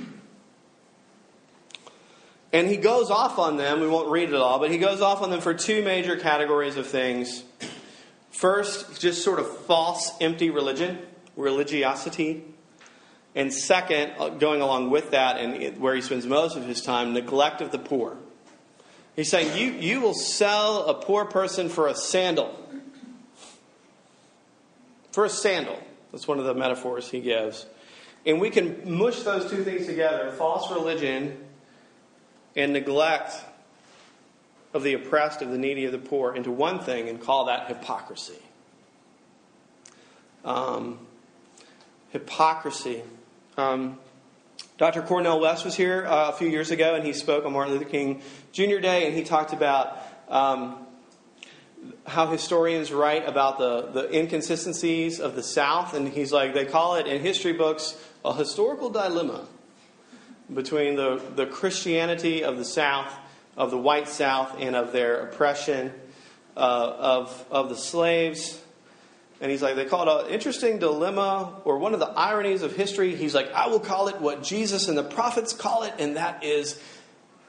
And 2.53 2.69
he 2.69 2.77
goes 2.77 3.11
off 3.11 3.39
on 3.39 3.57
them. 3.57 3.81
We 3.81 3.89
won't 3.89 4.11
read 4.11 4.29
it 4.29 4.35
all, 4.35 4.59
but 4.59 4.71
he 4.71 4.77
goes 4.77 5.01
off 5.01 5.23
on 5.23 5.31
them 5.31 5.41
for 5.41 5.55
two 5.55 5.83
major 5.83 6.19
categories 6.19 6.77
of 6.77 6.87
things. 6.87 7.43
First, 8.31 9.01
just 9.01 9.25
sort 9.25 9.39
of 9.39 9.49
false, 9.61 10.12
empty 10.21 10.51
religion, 10.51 10.99
religiosity. 11.35 12.45
And 13.35 13.51
second, 13.51 14.12
uh, 14.19 14.29
going 14.29 14.61
along 14.61 14.91
with 14.91 15.12
that, 15.12 15.39
and 15.39 15.79
where 15.79 15.95
he 15.95 16.03
spends 16.03 16.27
most 16.27 16.55
of 16.55 16.67
his 16.67 16.83
time, 16.83 17.15
neglect 17.15 17.62
of 17.62 17.73
the 17.73 17.79
poor. 17.79 18.19
He's 19.17 19.31
saying, 19.31 19.57
you, 19.57 19.73
you 19.81 20.03
will 20.03 20.12
sell 20.12 20.85
a 20.89 20.95
poor 20.95 21.25
person 21.25 21.71
for 21.71 21.89
a 21.89 21.95
sandal. 21.95 22.55
For 25.12 25.25
a 25.25 25.31
sandal. 25.31 25.83
That's 26.11 26.29
one 26.29 26.39
of 26.39 26.45
the 26.45 26.53
metaphors 26.53 27.09
he 27.09 27.21
gives. 27.21 27.65
And 28.25 28.41
we 28.41 28.50
can 28.50 28.99
mush 28.99 29.23
those 29.23 29.50
two 29.50 29.64
things 29.64 29.87
together 29.87 30.31
false 30.33 30.71
religion 30.71 31.37
and 32.55 32.73
neglect 32.73 33.35
of 34.75 34.83
the 34.83 34.95
oppressed, 34.95 35.43
of 35.43 35.50
the 35.50 35.59
needy, 35.59 35.85
of 35.85 35.93
the 35.93 35.99
poor 35.99 36.35
into 36.35 36.50
one 36.50 36.81
thing 36.81 37.09
and 37.09 37.21
call 37.21 37.47
that 37.47 37.69
hypocrisy. 37.69 38.38
Um, 40.45 40.99
hypocrisy. 42.11 43.02
Um, 43.57 43.99
Dr. 44.79 45.02
Cornel 45.02 45.41
West 45.41 45.64
was 45.64 45.75
here 45.75 46.07
uh, 46.07 46.31
a 46.31 46.33
few 46.33 46.49
years 46.49 46.71
ago 46.71 46.95
and 46.95 47.05
he 47.05 47.12
spoke 47.12 47.45
on 47.45 47.52
Martin 47.52 47.75
Luther 47.75 47.88
King 47.88 48.23
Jr. 48.52 48.79
Day 48.79 49.07
and 49.07 49.14
he 49.14 49.25
talked 49.25 49.52
about 49.52 49.99
um, 50.29 50.87
how 52.07 52.26
historians 52.26 52.93
write 52.93 53.29
about 53.29 53.59
the, 53.59 53.83
the 53.88 54.17
inconsistencies 54.17 55.21
of 55.21 55.37
the 55.37 55.43
South. 55.43 55.95
And 55.95 56.09
he's 56.09 56.33
like, 56.33 56.55
they 56.55 56.64
call 56.64 56.97
it 56.97 57.07
in 57.07 57.21
history 57.21 57.52
books 57.52 57.97
a 58.25 58.35
historical 58.35 58.91
dilemma 58.91 59.47
between 60.52 60.97
the, 60.97 61.21
the 61.35 61.47
Christianity 61.47 62.45
of 62.45 62.57
the 62.57 62.64
South, 62.64 63.12
of 63.57 63.71
the 63.71 63.79
white 63.79 64.09
South, 64.09 64.57
and 64.61 64.76
of 64.76 64.93
their 64.93 65.23
oppression 65.23 65.93
uh, 66.57 66.61
of, 66.99 67.45
of 67.50 67.69
the 67.69 67.76
slaves. 67.76 68.61
And 69.41 69.50
he's 69.50 69.62
like, 69.62 69.75
they 69.75 69.87
call 69.87 70.21
it 70.21 70.26
an 70.26 70.33
interesting 70.33 70.79
dilemma 70.79 71.61
or 71.64 71.79
one 71.79 71.95
of 71.95 72.00
the 72.00 72.11
ironies 72.11 72.62
of 72.62 72.76
history. 72.76 73.17
He's 73.17 73.35
like, 73.35 73.52
I 73.52 73.67
will 73.69 73.81
call 73.81 74.09
it 74.09 74.21
what 74.21 74.43
Jesus 74.43 74.88
and 74.88 74.97
the 74.97 75.02
prophets 75.02 75.52
call 75.52 75.83
it, 75.83 75.95
and 75.99 76.17
that 76.17 76.45
is 76.45 76.81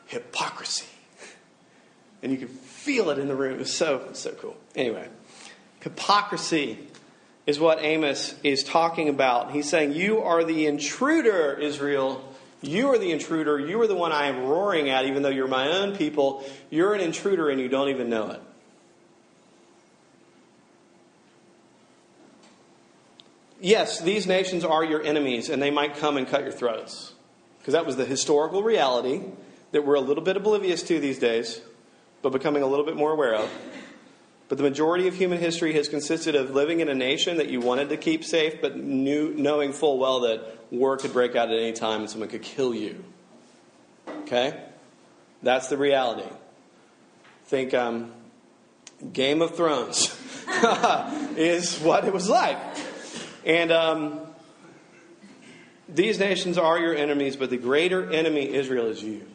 hypocrisy. 0.08 0.88
And 2.24 2.32
you 2.32 2.38
can 2.38 2.48
feel 2.48 3.10
it 3.10 3.20
in 3.20 3.28
the 3.28 3.36
room. 3.36 3.54
It 3.54 3.60
was 3.60 3.74
so, 3.74 4.10
so 4.14 4.32
cool. 4.32 4.56
Anyway, 4.76 5.08
hypocrisy 5.82 6.80
is 7.46 7.60
what 7.60 7.84
Amos 7.84 8.36
is 8.44 8.64
talking 8.64 9.10
about. 9.10 9.52
He's 9.52 9.70
saying, 9.70 9.94
You 9.94 10.20
are 10.20 10.44
the 10.44 10.66
intruder, 10.66 11.58
Israel. 11.60 12.24
You 12.62 12.94
are 12.94 12.98
the 12.98 13.12
intruder. 13.12 13.60
You 13.60 13.82
are 13.82 13.88
the 13.88 13.96
one 13.96 14.14
I 14.14 14.28
am 14.28 14.46
roaring 14.46 14.90
at, 14.90 15.06
even 15.06 15.22
though 15.22 15.30
you're 15.30 15.50
my 15.50 15.68
own 15.68 15.98
people. 15.98 16.46
You're 16.70 16.94
an 16.94 17.02
intruder 17.02 17.50
and 17.50 17.60
you 17.60 17.68
don't 17.68 17.90
even 17.90 18.10
know 18.10 18.32
it. 18.32 18.42
Yes, 23.60 24.02
these 24.02 24.28
nations 24.28 24.64
are 24.64 24.84
your 24.84 25.02
enemies 25.02 25.50
and 25.50 25.62
they 25.62 25.72
might 25.72 25.96
come 25.96 26.18
and 26.18 26.28
cut 26.28 26.44
your 26.44 26.52
throats. 26.52 27.14
Because 27.60 27.74
that 27.74 27.86
was 27.86 27.96
the 27.96 28.06
historical 28.06 28.64
reality 28.64 29.22
that 29.72 29.86
we're 29.86 29.96
a 29.96 30.02
little 30.02 30.24
bit 30.24 30.36
oblivious 30.36 30.84
to 30.84 31.00
these 31.00 31.18
days, 31.18 31.62
but 32.22 32.32
becoming 32.32 32.62
a 32.62 32.68
little 32.68 32.86
bit 32.86 32.96
more 32.96 33.12
aware 33.12 33.36
of. 33.36 33.50
But 34.54 34.58
the 34.58 34.70
majority 34.70 35.08
of 35.08 35.16
human 35.16 35.40
history 35.40 35.74
has 35.74 35.90
consisted 35.90 36.36
of 36.36 36.52
living 36.52 36.80
in 36.80 36.88
a 36.88 36.94
nation 36.94 37.38
that 37.38 37.50
you 37.50 37.60
wanted 37.60 37.90
to 37.90 37.98
keep 37.98 38.24
safe, 38.24 38.62
but 38.62 38.78
knew, 38.78 39.34
knowing 39.34 39.74
full 39.74 39.98
well 39.98 40.20
that 40.20 40.60
war 40.70 40.96
could 40.96 41.12
break 41.12 41.36
out 41.36 41.50
at 41.50 41.58
any 41.58 41.72
time 41.72 42.02
and 42.02 42.10
someone 42.12 42.30
could 42.30 42.44
kill 42.44 42.76
you. 42.76 43.04
Okay? 44.08 44.64
That's 45.42 45.70
the 45.70 45.78
reality. 45.78 46.30
Think 47.46 47.74
um, 47.74 48.12
Game 49.12 49.42
of 49.42 49.56
Thrones 49.56 50.16
is 51.36 51.80
what 51.80 52.06
it 52.06 52.14
was 52.14 52.30
like. 52.30 52.60
And 53.44 53.72
um, 53.72 54.20
these 55.90 56.20
nations 56.20 56.60
are 56.60 56.78
your 56.78 56.94
enemies, 56.94 57.36
but 57.36 57.50
the 57.50 57.58
greater 57.58 58.08
enemy, 58.12 58.54
Israel, 58.54 58.86
is 58.86 59.02
you. 59.02 59.26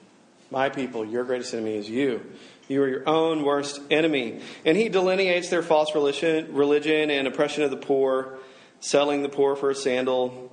My 0.53 0.69
people, 0.69 1.05
your 1.05 1.25
greatest 1.25 1.53
enemy 1.55 1.75
is 1.75 1.91
you. 1.91 2.25
You 2.69 2.83
are 2.83 2.89
your 2.89 3.09
own 3.09 3.43
worst 3.43 3.81
enemy. 3.91 4.41
And 4.65 4.77
he 4.77 4.89
delineates 4.89 5.49
their 5.49 5.63
false 5.63 5.95
religion, 5.95 6.55
religion 6.55 7.11
and 7.11 7.27
oppression 7.27 7.65
of 7.65 7.71
the 7.71 7.77
poor, 7.79 8.39
selling 8.81 9.23
the 9.23 9.29
poor 9.29 9.57
for 9.57 9.71
a 9.71 9.75
sandal. 9.75 10.53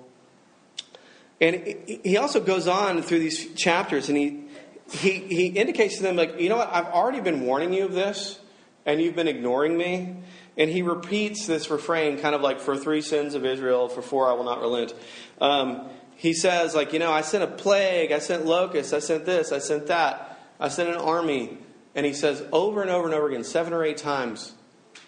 And 1.41 1.55
he 2.03 2.15
also 2.17 2.39
goes 2.39 2.67
on 2.67 3.01
through 3.01 3.19
these 3.19 3.53
chapters 3.55 4.07
and 4.07 4.17
he, 4.17 4.45
he, 4.91 5.19
he 5.19 5.47
indicates 5.47 5.97
to 5.97 6.03
them, 6.03 6.15
like, 6.15 6.39
you 6.39 6.47
know 6.47 6.57
what, 6.57 6.73
I've 6.73 6.87
already 6.87 7.19
been 7.19 7.41
warning 7.41 7.73
you 7.73 7.85
of 7.85 7.93
this, 7.93 8.39
and 8.85 9.01
you've 9.01 9.15
been 9.15 9.27
ignoring 9.27 9.77
me. 9.77 10.15
And 10.57 10.69
he 10.69 10.83
repeats 10.83 11.47
this 11.47 11.69
refrain, 11.69 12.19
kind 12.19 12.33
of 12.33 12.41
like, 12.41 12.61
for 12.61 12.77
three 12.77 13.01
sins 13.01 13.35
of 13.35 13.43
Israel, 13.43 13.89
for 13.89 14.01
four 14.01 14.29
I 14.29 14.33
will 14.33 14.45
not 14.45 14.61
relent. 14.61 14.93
Um, 15.41 15.89
he 16.15 16.33
says, 16.33 16.73
like, 16.73 16.93
you 16.93 16.99
know, 16.99 17.11
I 17.11 17.21
sent 17.21 17.43
a 17.43 17.47
plague, 17.47 18.13
I 18.13 18.19
sent 18.19 18.45
locusts, 18.45 18.93
I 18.93 18.99
sent 18.99 19.25
this, 19.25 19.51
I 19.51 19.59
sent 19.59 19.87
that, 19.87 20.39
I 20.59 20.69
sent 20.69 20.87
an 20.87 20.95
army. 20.95 21.57
And 21.95 22.05
he 22.05 22.13
says 22.13 22.43
over 22.51 22.81
and 22.81 22.91
over 22.91 23.05
and 23.05 23.15
over 23.15 23.29
again, 23.29 23.45
seven 23.45 23.71
or 23.71 23.83
eight 23.83 23.97
times, 23.97 24.53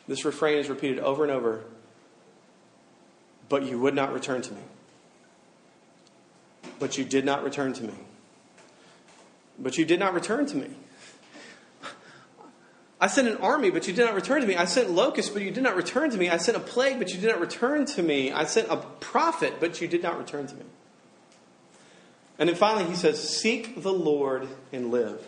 this 0.08 0.24
refrain 0.24 0.58
is 0.58 0.70
repeated 0.70 1.00
over 1.00 1.24
and 1.24 1.32
over. 1.32 1.66
But 3.50 3.64
you 3.64 3.80
would 3.80 3.94
not 3.94 4.14
return 4.14 4.42
to 4.42 4.54
me. 4.54 4.62
But 6.80 6.98
you 6.98 7.04
did 7.04 7.26
not 7.26 7.44
return 7.44 7.74
to 7.74 7.84
me. 7.84 7.94
But 9.60 9.78
you 9.78 9.86
did 9.86 10.00
not 10.00 10.14
return 10.14 10.46
to 10.46 10.56
me. 10.56 10.70
I 13.02 13.08
sent 13.08 13.28
an 13.28 13.38
army, 13.38 13.70
but 13.70 13.88
you 13.88 13.94
did 13.94 14.06
not 14.06 14.14
return 14.14 14.42
to 14.42 14.48
me. 14.48 14.56
I 14.56 14.66
sent 14.66 14.90
locusts, 14.90 15.32
but 15.32 15.42
you 15.42 15.52
did 15.52 15.64
not 15.64 15.76
return 15.76 16.10
to 16.12 16.18
me. 16.18 16.30
I 16.30 16.38
sent 16.38 16.56
a 16.56 16.62
plague, 16.62 17.00
but 17.00 17.14
you 17.14 17.20
did 17.20 17.32
not 17.32 17.42
return 17.42 17.86
to 17.86 18.04
me. 18.04 18.32
I 18.32 18.46
sent 18.46 18.70
a 18.70 18.78
prophet, 18.78 19.56
but 19.60 19.82
you 19.82 19.88
did 19.88 20.04
not 20.04 20.18
return 20.18 20.48
to 20.48 20.56
me. 20.56 20.66
And 22.40 22.48
then 22.48 22.56
finally, 22.56 22.86
he 22.86 22.96
says, 22.96 23.28
Seek 23.28 23.82
the 23.82 23.94
Lord 23.94 24.48
and 24.72 24.92
live. 24.92 25.28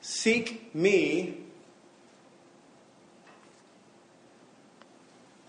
Seek 0.00 0.74
me 0.74 1.36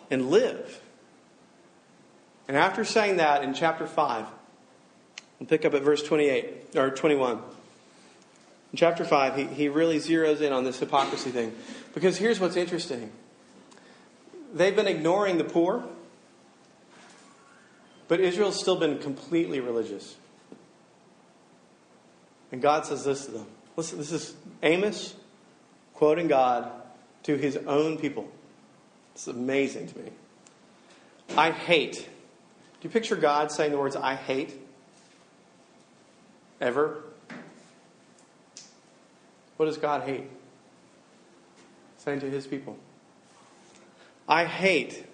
and 0.09 0.29
live. 0.29 0.81
And 2.47 2.57
after 2.57 2.83
saying 2.83 3.17
that 3.17 3.43
in 3.43 3.53
chapter 3.53 3.87
5, 3.87 4.25
we'll 5.39 5.47
pick 5.47 5.63
up 5.63 5.73
at 5.73 5.81
verse 5.81 6.03
28 6.03 6.75
or 6.75 6.89
21. 6.91 7.37
In 7.37 7.41
chapter 8.75 9.05
5, 9.05 9.35
he, 9.35 9.45
he 9.45 9.69
really 9.69 9.97
zeroes 9.97 10.41
in 10.41 10.51
on 10.51 10.65
this 10.65 10.79
hypocrisy 10.79 11.31
thing. 11.31 11.55
Because 11.93 12.17
here's 12.17 12.39
what's 12.39 12.57
interesting 12.57 13.11
they've 14.53 14.75
been 14.75 14.87
ignoring 14.87 15.37
the 15.37 15.45
poor, 15.45 15.85
but 18.09 18.19
Israel's 18.19 18.59
still 18.59 18.75
been 18.75 18.99
completely 18.99 19.61
religious. 19.61 20.17
And 22.51 22.61
God 22.61 22.85
says 22.85 23.05
this 23.05 23.25
to 23.27 23.31
them 23.31 23.47
Listen, 23.75 23.97
this 23.97 24.11
is 24.11 24.35
Amos 24.63 25.15
quoting 25.93 26.27
God 26.27 26.71
to 27.23 27.35
his 27.35 27.57
own 27.57 27.97
people. 27.97 28.29
It's 29.13 29.27
amazing 29.27 29.87
to 29.87 29.99
me. 29.99 30.11
I 31.37 31.51
hate. 31.51 31.95
Do 31.95 32.87
you 32.87 32.89
picture 32.89 33.15
God 33.15 33.51
saying 33.51 33.71
the 33.71 33.77
words, 33.77 33.95
I 33.95 34.15
hate? 34.15 34.53
Ever? 36.59 37.03
What 39.57 39.67
does 39.67 39.77
God 39.77 40.03
hate? 40.03 40.27
Saying 41.99 42.21
to 42.21 42.29
his 42.29 42.47
people, 42.47 42.77
I 44.27 44.45
hate. 44.45 45.05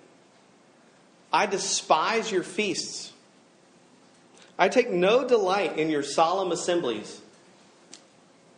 I 1.33 1.45
despise 1.45 2.31
your 2.31 2.43
feasts. 2.43 3.11
I 4.57 4.69
take 4.69 4.89
no 4.89 5.27
delight 5.27 5.77
in 5.77 5.89
your 5.89 6.03
solemn 6.03 6.51
assemblies 6.51 7.21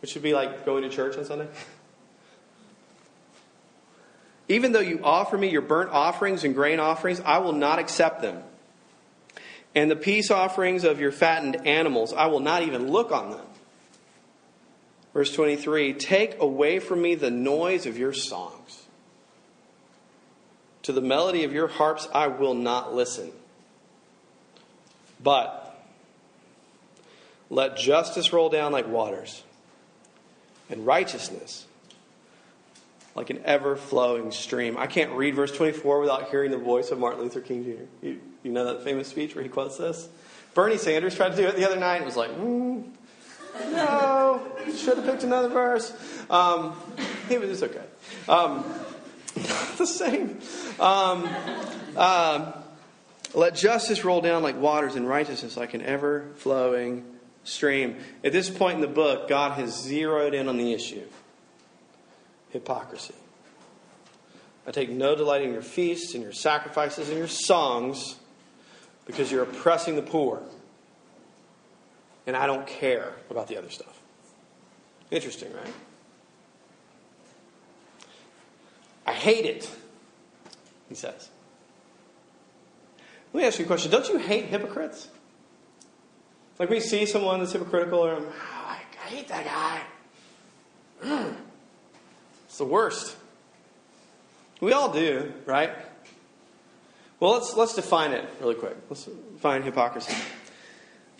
which 0.00 0.14
would 0.14 0.22
be 0.22 0.34
like 0.34 0.64
going 0.64 0.82
to 0.82 0.88
church 0.88 1.16
on 1.16 1.24
Sunday. 1.24 1.48
Even 4.48 4.72
though 4.72 4.80
you 4.80 5.00
offer 5.04 5.38
me 5.38 5.48
your 5.48 5.62
burnt 5.62 5.90
offerings 5.90 6.42
and 6.42 6.54
grain 6.54 6.80
offerings, 6.80 7.20
I 7.20 7.38
will 7.38 7.52
not 7.52 7.78
accept 7.78 8.20
them. 8.20 8.42
And 9.74 9.88
the 9.90 9.96
peace 9.96 10.30
offerings 10.30 10.82
of 10.82 11.00
your 11.00 11.12
fattened 11.12 11.66
animals, 11.66 12.12
I 12.12 12.26
will 12.26 12.40
not 12.40 12.64
even 12.64 12.88
look 12.88 13.12
on 13.12 13.30
them. 13.30 13.46
Verse 15.14 15.32
23 15.32 15.92
Take 15.94 16.40
away 16.40 16.80
from 16.80 17.00
me 17.02 17.14
the 17.14 17.30
noise 17.30 17.86
of 17.86 17.96
your 17.96 18.12
songs. 18.12 18.82
To 20.82 20.92
the 20.92 21.00
melody 21.00 21.44
of 21.44 21.52
your 21.52 21.68
harps, 21.68 22.08
I 22.12 22.26
will 22.26 22.54
not 22.54 22.94
listen. 22.94 23.30
But 25.22 25.78
let 27.50 27.76
justice 27.76 28.32
roll 28.32 28.48
down 28.48 28.72
like 28.72 28.88
waters 28.88 29.42
and 30.70 30.86
righteousness 30.86 31.66
like 33.14 33.30
an 33.30 33.40
ever 33.44 33.76
flowing 33.76 34.30
stream. 34.30 34.76
I 34.78 34.86
can't 34.86 35.12
read 35.12 35.34
verse 35.34 35.52
24 35.52 36.00
without 36.00 36.30
hearing 36.30 36.50
the 36.50 36.58
voice 36.58 36.90
of 36.90 36.98
Martin 36.98 37.22
Luther 37.22 37.40
King 37.40 37.64
Jr. 37.64 38.06
You, 38.06 38.20
you 38.42 38.52
know 38.52 38.64
that 38.64 38.84
famous 38.84 39.08
speech 39.08 39.34
where 39.34 39.42
he 39.42 39.50
quotes 39.50 39.76
this? 39.76 40.08
Bernie 40.54 40.78
Sanders 40.78 41.14
tried 41.14 41.30
to 41.30 41.36
do 41.36 41.46
it 41.46 41.56
the 41.56 41.66
other 41.66 41.76
night 41.76 41.96
and 41.96 42.06
was 42.06 42.16
like, 42.16 42.30
mm. 42.30 42.84
No, 43.72 44.40
should 44.76 44.96
have 44.96 45.04
picked 45.04 45.24
another 45.24 45.48
verse. 45.48 45.92
Um, 46.30 46.76
it 47.28 47.40
was 47.40 47.62
okay. 47.62 47.84
Um, 48.28 48.64
the 49.76 49.86
same. 49.86 50.38
Um, 50.78 51.28
uh, 51.96 52.52
let 53.34 53.54
justice 53.54 54.04
roll 54.04 54.20
down 54.20 54.42
like 54.42 54.56
waters 54.56 54.94
and 54.94 55.08
righteousness 55.08 55.56
like 55.56 55.74
an 55.74 55.82
ever 55.82 56.28
flowing 56.36 57.04
stream. 57.44 57.96
At 58.24 58.32
this 58.32 58.50
point 58.50 58.76
in 58.76 58.80
the 58.80 58.88
book, 58.88 59.28
God 59.28 59.52
has 59.52 59.74
zeroed 59.82 60.34
in 60.34 60.48
on 60.48 60.56
the 60.56 60.72
issue 60.72 61.06
hypocrisy. 62.50 63.14
I 64.66 64.72
take 64.72 64.90
no 64.90 65.14
delight 65.16 65.42
in 65.42 65.52
your 65.52 65.62
feasts 65.62 66.14
and 66.14 66.22
your 66.22 66.32
sacrifices 66.32 67.08
and 67.08 67.18
your 67.18 67.28
songs 67.28 68.16
because 69.06 69.30
you're 69.30 69.42
oppressing 69.42 69.96
the 69.96 70.02
poor. 70.02 70.42
And 72.26 72.36
I 72.36 72.46
don't 72.46 72.66
care 72.66 73.14
about 73.30 73.48
the 73.48 73.56
other 73.56 73.70
stuff. 73.70 74.00
Interesting, 75.10 75.52
right? 75.52 75.72
I 79.06 79.12
hate 79.12 79.46
it, 79.46 79.68
he 80.88 80.94
says. 80.94 81.30
Let 83.32 83.40
me 83.40 83.46
ask 83.46 83.58
you 83.58 83.64
a 83.64 83.68
question. 83.68 83.90
Don't 83.90 84.08
you 84.08 84.18
hate 84.18 84.46
hypocrites? 84.46 85.08
Like 86.60 86.68
we 86.68 86.80
see 86.80 87.06
someone 87.06 87.40
that's 87.40 87.52
hypocritical, 87.52 88.00
or 88.00 88.16
oh, 88.16 88.32
I 88.68 88.76
hate 89.08 89.28
that 89.28 89.46
guy. 89.46 89.80
Mm. 91.02 91.34
It's 92.44 92.58
the 92.58 92.66
worst. 92.66 93.16
We 94.60 94.74
all 94.74 94.92
do, 94.92 95.32
right? 95.46 95.70
Well, 97.18 97.32
let's 97.32 97.56
let's 97.56 97.74
define 97.74 98.12
it 98.12 98.28
really 98.42 98.56
quick. 98.56 98.76
Let's 98.90 99.06
define 99.06 99.62
hypocrisy. 99.62 100.14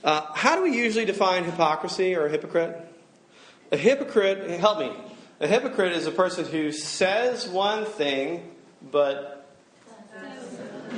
Uh, 0.05 0.27
how 0.35 0.57
do 0.57 0.63
we 0.63 0.77
usually 0.77 1.07
define 1.07 1.45
hypocrisy 1.45 2.15
or 2.15 2.27
a 2.27 2.31
hypocrite? 2.31 2.77
A 3.73 3.79
hypocrite, 3.79 4.61
help 4.61 4.79
me. 4.79 4.93
A 5.41 5.47
hypocrite 5.47 5.93
is 5.93 6.07
a 6.07 6.11
person 6.11 6.45
who 6.45 6.71
says 6.71 7.49
one 7.49 7.87
thing 7.87 8.51
but 8.93 9.40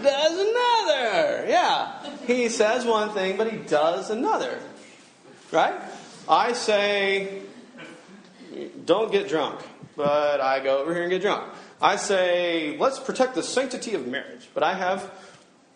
does 0.03 0.33
another. 0.33 1.47
Yeah. 1.49 2.17
He 2.27 2.49
says 2.49 2.85
one 2.85 3.11
thing 3.11 3.37
but 3.37 3.51
he 3.51 3.59
does 3.59 4.11
another. 4.11 4.59
Right? 5.51 5.75
I 6.29 6.53
say, 6.53 7.43
don't 8.85 9.11
get 9.11 9.29
drunk, 9.29 9.61
but 9.97 10.41
I 10.41 10.61
go 10.61 10.79
over 10.79 10.95
here 10.95 11.03
and 11.03 11.11
get 11.11 11.23
drunk. 11.23 11.53
I 11.81 11.97
say, 11.97 12.77
let's 12.79 13.01
protect 13.01 13.35
the 13.35 13.43
sanctity 13.43 13.95
of 13.95 14.07
marriage, 14.07 14.49
but 14.55 14.63
I 14.63 14.75
have 14.75 15.11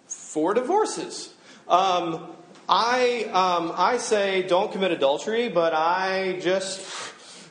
four 0.06 0.54
divorces. 0.54 1.34
Um, 1.68 2.32
I, 2.68 3.24
um, 3.32 3.72
I 3.76 3.98
say 3.98 4.42
don't 4.42 4.70
commit 4.72 4.92
adultery, 4.92 5.48
but 5.48 5.74
I 5.74 6.38
just 6.40 6.80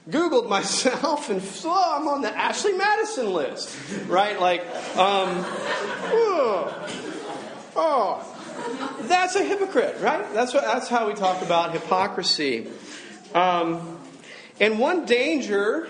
Googled 0.09 0.47
myself 0.49 1.29
and 1.29 1.41
oh, 1.65 1.95
I'm 1.97 2.07
on 2.07 2.21
the 2.21 2.35
Ashley 2.35 2.73
Madison 2.73 3.33
list, 3.33 3.75
right? 4.07 4.39
Like, 4.39 4.61
um, 4.95 5.43
oh, 6.13 6.89
oh, 7.75 9.01
that's 9.01 9.35
a 9.35 9.43
hypocrite, 9.43 9.97
right? 10.01 10.31
That's 10.33 10.53
what, 10.53 10.63
that's 10.63 10.87
how 10.87 11.07
we 11.07 11.13
talk 11.13 11.41
about 11.41 11.73
hypocrisy. 11.73 12.67
Um, 13.33 13.99
and 14.59 14.79
one 14.79 15.05
danger 15.05 15.87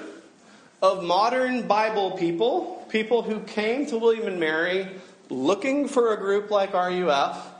of 0.81 1.03
modern 1.03 1.67
Bible 1.67 2.11
people, 2.11 2.85
people 2.89 3.21
who 3.21 3.41
came 3.41 3.85
to 3.87 3.97
William 3.97 4.27
and 4.27 4.39
Mary 4.39 4.89
looking 5.29 5.87
for 5.87 6.13
a 6.13 6.17
group 6.17 6.51
like 6.51 6.73
RUF, 6.73 7.53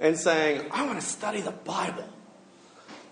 and 0.00 0.18
saying, 0.18 0.66
I 0.70 0.86
want 0.86 1.00
to 1.00 1.06
study 1.06 1.40
the 1.40 1.52
Bible. 1.52 2.04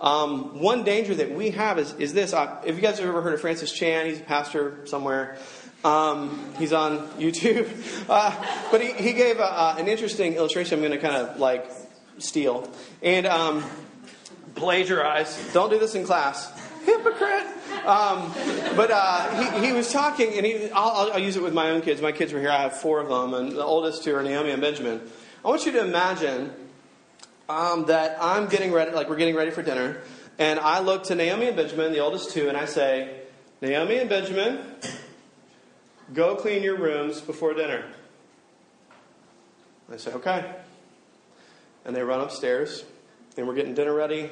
Um, 0.05 0.61
one 0.61 0.85
danger 0.85 1.15
that 1.15 1.31
we 1.31 1.51
have 1.53 1.79
is, 1.79 1.95
is 1.95 2.13
this. 2.13 2.35
Uh, 2.35 2.61
if 2.67 2.77
you 2.77 2.83
guys 2.83 2.99
have 2.99 3.09
ever 3.09 3.23
heard 3.23 3.33
of 3.33 3.41
Francis 3.41 3.73
Chan, 3.73 4.05
he's 4.05 4.21
a 4.21 4.23
pastor 4.23 4.87
somewhere. 4.87 5.39
Um, 5.83 6.53
he's 6.59 6.75
on 6.75 7.09
YouTube. 7.19 7.71
Uh, 8.07 8.69
but 8.71 8.83
he, 8.83 8.93
he 8.93 9.15
gave 9.15 9.39
a, 9.39 9.45
uh, 9.45 9.77
an 9.79 9.89
interesting 9.89 10.35
illustration 10.35 10.75
I'm 10.75 10.85
going 10.85 10.93
to 10.93 10.99
kind 10.99 11.17
of 11.17 11.39
like 11.39 11.71
steal. 12.19 12.71
And 13.03 13.27
um, 13.27 13.65
plagiarize. 14.55 15.53
Don't 15.55 15.71
do 15.71 15.79
this 15.79 15.95
in 15.95 16.05
class. 16.05 16.53
Hypocrite. 16.85 17.47
Um, 17.87 18.31
but 18.77 18.91
uh, 18.91 19.59
he, 19.59 19.69
he, 19.69 19.73
was 19.73 19.91
talking, 19.91 20.35
and 20.35 20.45
he, 20.45 20.71
I'll, 20.71 21.13
I'll, 21.13 21.19
use 21.19 21.37
it 21.37 21.43
with 21.43 21.55
my 21.55 21.71
own 21.71 21.81
kids. 21.81 22.03
My 22.03 22.13
kids 22.13 22.31
were 22.35 22.41
here. 22.41 22.51
I 22.51 22.61
have 22.61 22.77
four 22.77 23.01
of 23.01 23.09
them, 23.09 23.33
and 23.33 23.53
the 23.53 23.65
oldest 23.65 24.05
two 24.05 24.15
are 24.15 24.23
Naomi 24.23 24.51
and 24.51 24.61
Benjamin. 24.61 25.01
I 25.43 25.49
want 25.49 25.65
you 25.65 25.73
to 25.73 25.81
imagine 25.81 26.53
um, 27.49 27.87
that 27.87 28.19
I'm 28.21 28.49
getting 28.49 28.73
ready, 28.73 28.93
like 28.93 29.09
we're 29.09 29.17
getting 29.17 29.37
ready 29.37 29.51
for 29.51 29.63
dinner, 29.63 29.99
and 30.39 30.59
I 30.59 30.81
look 30.81 31.05
to 31.05 31.15
Naomi 31.15 31.47
and 31.47 31.57
Benjamin, 31.57 31.93
the 31.93 32.01
oldest 32.01 32.31
two, 32.31 32.49
and 32.49 32.57
I 32.57 32.65
say, 32.65 33.21
Naomi 33.61 33.99
and 33.99 34.11
Benjamin, 34.11 34.61
go 36.13 36.37
clean 36.37 36.63
your 36.63 36.77
rooms 36.77 37.21
before 37.21 37.55
dinner. 37.55 37.85
I 39.93 39.97
say, 39.97 40.13
okay. 40.13 40.51
And 41.85 41.95
they 41.95 42.03
run 42.03 42.21
upstairs, 42.21 42.85
and 43.37 43.47
we're 43.47 43.55
getting 43.55 43.75
dinner 43.75 43.95
ready, 43.95 44.31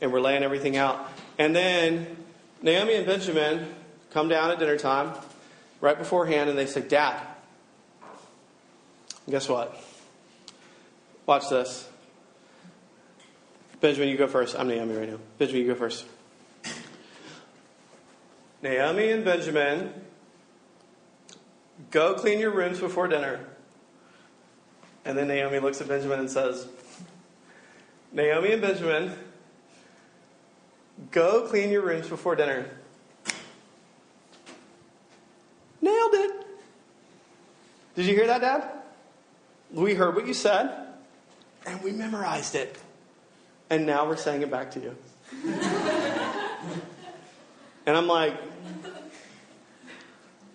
and 0.00 0.12
we're 0.12 0.20
laying 0.20 0.42
everything 0.42 0.76
out. 0.76 1.08
And 1.38 1.54
then 1.56 2.16
Naomi 2.62 2.94
and 2.94 3.06
Benjamin 3.06 3.74
come 4.12 4.28
down 4.28 4.50
at 4.50 4.58
dinner 4.58 4.76
time, 4.76 5.12
right 5.80 5.98
beforehand, 5.98 6.48
and 6.48 6.58
they 6.58 6.66
say, 6.66 6.80
Dad, 6.80 7.20
guess 9.28 9.48
what? 9.48 9.76
Watch 11.26 11.48
this. 11.48 11.88
Benjamin, 13.84 14.08
you 14.08 14.16
go 14.16 14.26
first. 14.26 14.56
I'm 14.58 14.66
Naomi 14.66 14.96
right 14.96 15.10
now. 15.10 15.18
Benjamin, 15.36 15.60
you 15.60 15.68
go 15.68 15.74
first. 15.74 16.06
Naomi 18.62 19.10
and 19.10 19.26
Benjamin, 19.26 19.92
go 21.90 22.14
clean 22.14 22.40
your 22.40 22.50
rooms 22.50 22.80
before 22.80 23.08
dinner. 23.08 23.44
And 25.04 25.18
then 25.18 25.28
Naomi 25.28 25.58
looks 25.58 25.82
at 25.82 25.88
Benjamin 25.88 26.18
and 26.18 26.30
says, 26.30 26.66
Naomi 28.10 28.52
and 28.52 28.62
Benjamin, 28.62 29.12
go 31.10 31.46
clean 31.46 31.68
your 31.68 31.82
rooms 31.82 32.08
before 32.08 32.36
dinner. 32.36 32.64
Nailed 35.82 36.14
it. 36.14 36.46
Did 37.96 38.06
you 38.06 38.14
hear 38.14 38.28
that, 38.28 38.40
Dad? 38.40 38.66
We 39.70 39.92
heard 39.92 40.14
what 40.14 40.26
you 40.26 40.32
said, 40.32 40.74
and 41.66 41.82
we 41.82 41.92
memorized 41.92 42.54
it. 42.54 42.78
And 43.74 43.86
now 43.86 44.06
we're 44.06 44.14
saying 44.14 44.42
it 44.42 44.52
back 44.52 44.70
to 44.70 44.80
you. 44.80 44.96
and 47.84 47.96
I'm 47.96 48.06
like, 48.06 48.36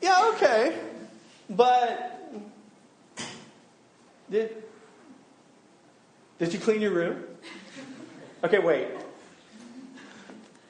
yeah, 0.02 0.32
okay. 0.36 0.80
But 1.50 2.32
did 4.32 4.64
did 6.38 6.54
you 6.54 6.60
clean 6.60 6.80
your 6.80 6.94
room? 6.94 7.26
Okay, 8.42 8.60
wait. 8.60 8.88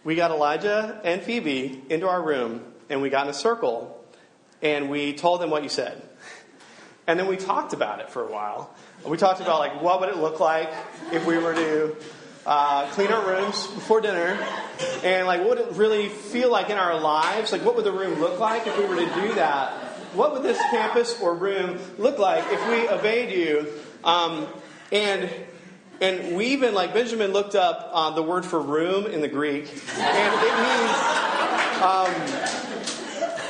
We 0.04 0.16
got 0.16 0.32
Elijah 0.32 1.00
and 1.04 1.22
Phoebe 1.22 1.84
into 1.88 2.10
our 2.10 2.20
room 2.20 2.64
and 2.90 3.04
we 3.04 3.12
got 3.12 3.28
in 3.28 3.30
a 3.30 3.34
circle 3.36 4.04
and 4.64 4.90
we 4.90 5.14
told 5.14 5.40
them 5.40 5.52
what 5.52 5.62
you 5.62 5.70
said. 5.70 6.02
And 7.06 7.20
then 7.20 7.28
we 7.28 7.38
talked 7.38 7.74
about 7.74 8.00
it 8.00 8.10
for 8.10 8.24
a 8.24 8.32
while. 8.32 8.74
We 9.06 9.18
talked 9.18 9.40
about 9.40 9.60
like 9.60 9.84
what 9.84 10.00
would 10.00 10.10
it 10.10 10.18
look 10.18 10.40
like 10.40 10.72
if 11.12 11.28
we 11.28 11.38
were 11.38 11.54
to 11.54 11.96
uh, 12.46 12.88
clean 12.92 13.12
our 13.12 13.26
rooms 13.26 13.68
before 13.68 14.02
dinner, 14.02 14.40
and 15.04 15.28
like 15.28 15.42
what 15.42 15.50
would 15.50 15.60
it 15.60 15.72
really 15.74 16.10
feel 16.10 16.52
like 16.52 16.70
in 16.70 16.78
our 16.78 17.00
lives? 17.00 17.52
Like 17.52 17.64
what 17.64 17.76
would 17.76 17.86
the 17.86 17.92
room 17.92 18.20
look 18.20 18.40
like 18.40 18.68
if 18.68 18.78
we 18.78 18.86
were 18.86 18.96
to 18.96 19.14
do 19.22 19.34
that? 19.36 19.74
What 20.14 20.34
would 20.34 20.44
this 20.44 20.60
campus 20.72 21.20
or 21.22 21.36
room 21.36 21.80
look 21.98 22.18
like 22.18 22.44
if 22.50 22.68
we 22.68 22.90
obeyed 22.90 23.32
you? 23.32 23.68
Um, 24.04 24.48
and 24.92 25.30
and 26.02 26.36
we 26.36 26.48
even 26.48 26.74
like 26.74 26.94
Benjamin 26.94 27.32
looked 27.34 27.56
up 27.56 27.90
uh, 27.94 28.12
the 28.12 28.24
word 28.24 28.46
for 28.46 28.60
room 28.60 29.06
in 29.06 29.22
the 29.22 29.28
Greek, 29.28 29.70
and 29.98 30.34
it 30.44 30.56
means 30.58 31.20
um, 31.82 32.12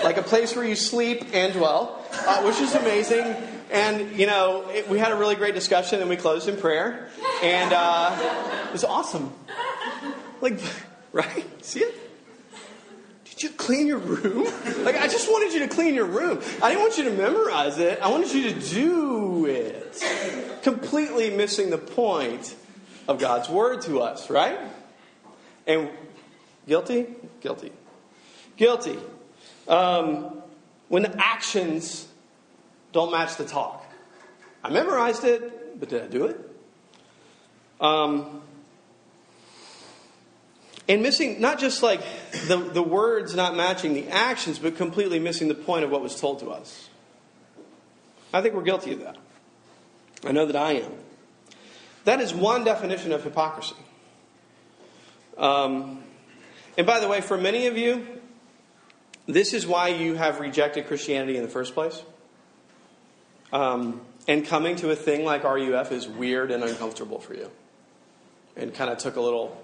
like 0.04 0.18
a 0.18 0.24
place 0.24 0.56
where 0.56 0.66
you 0.66 0.76
sleep 0.76 1.28
and 1.34 1.54
dwell, 1.54 2.04
uh, 2.12 2.42
which 2.44 2.60
is 2.60 2.76
amazing. 2.76 3.36
And, 3.72 4.18
you 4.18 4.26
know, 4.26 4.68
it, 4.70 4.90
we 4.90 4.98
had 4.98 5.12
a 5.12 5.16
really 5.16 5.36
great 5.36 5.54
discussion 5.54 6.00
and 6.00 6.10
we 6.10 6.16
closed 6.16 6.48
in 6.48 6.58
prayer. 6.58 7.08
And 7.44 7.72
uh, 7.72 8.59
was 8.72 8.84
awesome. 8.84 9.34
Like, 10.42 10.60
right? 11.12 11.66
See 11.66 11.82
it? 11.82 11.96
Did 13.26 13.44
you 13.44 13.50
clean 13.52 13.88
your 13.88 14.00
room? 14.00 14.46
Like, 14.84 14.96
I 14.98 15.08
just 15.08 15.30
wanted 15.30 15.54
you 15.54 15.60
to 15.60 15.68
clean 15.68 15.94
your 15.94 16.06
room. 16.06 16.42
I 16.62 16.70
didn't 16.70 16.82
want 16.82 16.98
you 16.98 17.06
to 17.06 17.12
memorize 17.12 17.78
it. 17.78 18.00
I 18.02 18.10
wanted 18.10 18.32
you 18.34 18.52
to 18.52 18.60
do 18.60 19.46
it. 19.46 20.04
Completely 20.62 21.30
missing 21.30 21.70
the 21.70 21.78
point 21.78 22.56
of 23.08 23.20
God's 23.20 23.50
word 23.50 23.82
to 23.84 24.02
us, 24.02 24.30
right? 24.30 24.60
And 25.66 25.90
guilty? 26.68 27.08
Guilty. 27.42 27.72
Guilty. 28.58 28.98
Um, 29.68 30.42
when 30.90 31.04
the 31.04 31.16
actions 31.18 32.08
don't 32.92 33.12
match 33.12 33.38
the 33.38 33.46
talk. 33.46 33.86
I 34.64 34.70
memorized 34.70 35.24
it, 35.24 35.80
but 35.80 35.90
did 35.90 36.04
I 36.04 36.08
do 36.08 36.26
it? 36.26 36.38
Um, 37.80 38.42
And 40.90 41.04
missing 41.04 41.40
not 41.40 41.60
just 41.60 41.84
like 41.84 42.02
the, 42.48 42.58
the 42.58 42.82
words 42.82 43.36
not 43.36 43.56
matching 43.56 43.94
the 43.94 44.08
actions, 44.10 44.58
but 44.58 44.76
completely 44.76 45.20
missing 45.20 45.48
the 45.48 45.54
point 45.54 45.86
of 45.86 45.92
what 45.92 46.02
was 46.02 46.20
told 46.20 46.40
to 46.40 46.50
us. 46.50 46.90
I 48.34 48.42
think 48.42 48.56
we're 48.56 48.64
guilty 48.64 48.94
of 48.94 49.02
that. 49.02 49.16
I 50.26 50.32
know 50.32 50.48
that 50.48 50.56
I 50.56 50.74
am. 50.74 50.92
That 52.06 52.22
is 52.22 52.34
one 52.34 52.64
definition 52.64 53.12
of 53.12 53.24
hypocrisy. 53.24 53.76
Um, 55.38 56.04
and 56.76 56.88
by 56.88 57.00
the 57.00 57.08
way, 57.08 57.22
for 57.22 57.38
many 57.38 57.68
of 57.68 57.78
you, 57.78 58.08
this 59.28 59.54
is 59.54 59.68
why 59.68 59.90
you 59.90 60.16
have 60.16 60.40
rejected 60.40 60.88
Christianity 60.88 61.38
in 61.38 61.44
the 61.44 61.50
first 61.50 61.76
place. 61.76 62.02
Um, 63.54 64.02
and 64.28 64.46
coming 64.46 64.76
to 64.78 64.90
a 64.90 64.96
thing 64.96 65.24
like 65.24 65.44
RUF 65.44 65.92
is 65.92 66.08
weird 66.08 66.50
and 66.50 66.64
uncomfortable 66.64 67.20
for 67.20 67.36
you. 67.36 67.52
And 68.56 68.74
kind 68.74 68.90
of 68.90 68.98
took 68.98 69.16
a 69.16 69.22
little 69.22 69.56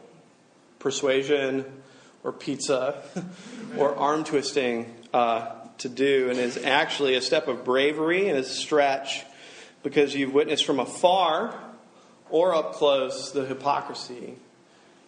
persuasion 0.86 1.66
or 2.24 2.32
pizza 2.32 3.02
or 3.78 3.96
arm 3.96 4.24
twisting 4.24 4.94
uh, 5.16 5.52
to 5.80 5.90
do, 5.90 6.30
and 6.30 6.38
is 6.38 6.64
actually 6.64 7.16
a 7.16 7.22
step 7.22 7.48
of 7.48 7.66
bravery 7.66 8.30
and 8.30 8.38
a 8.38 8.44
stretch 8.44 9.24
because 9.82 10.14
you've 10.14 10.32
witnessed 10.32 10.64
from 10.64 10.80
afar 10.80 11.60
or 12.30 12.54
up 12.54 12.74
close 12.74 13.32
the 13.32 13.48
hypocrisy 13.48 14.36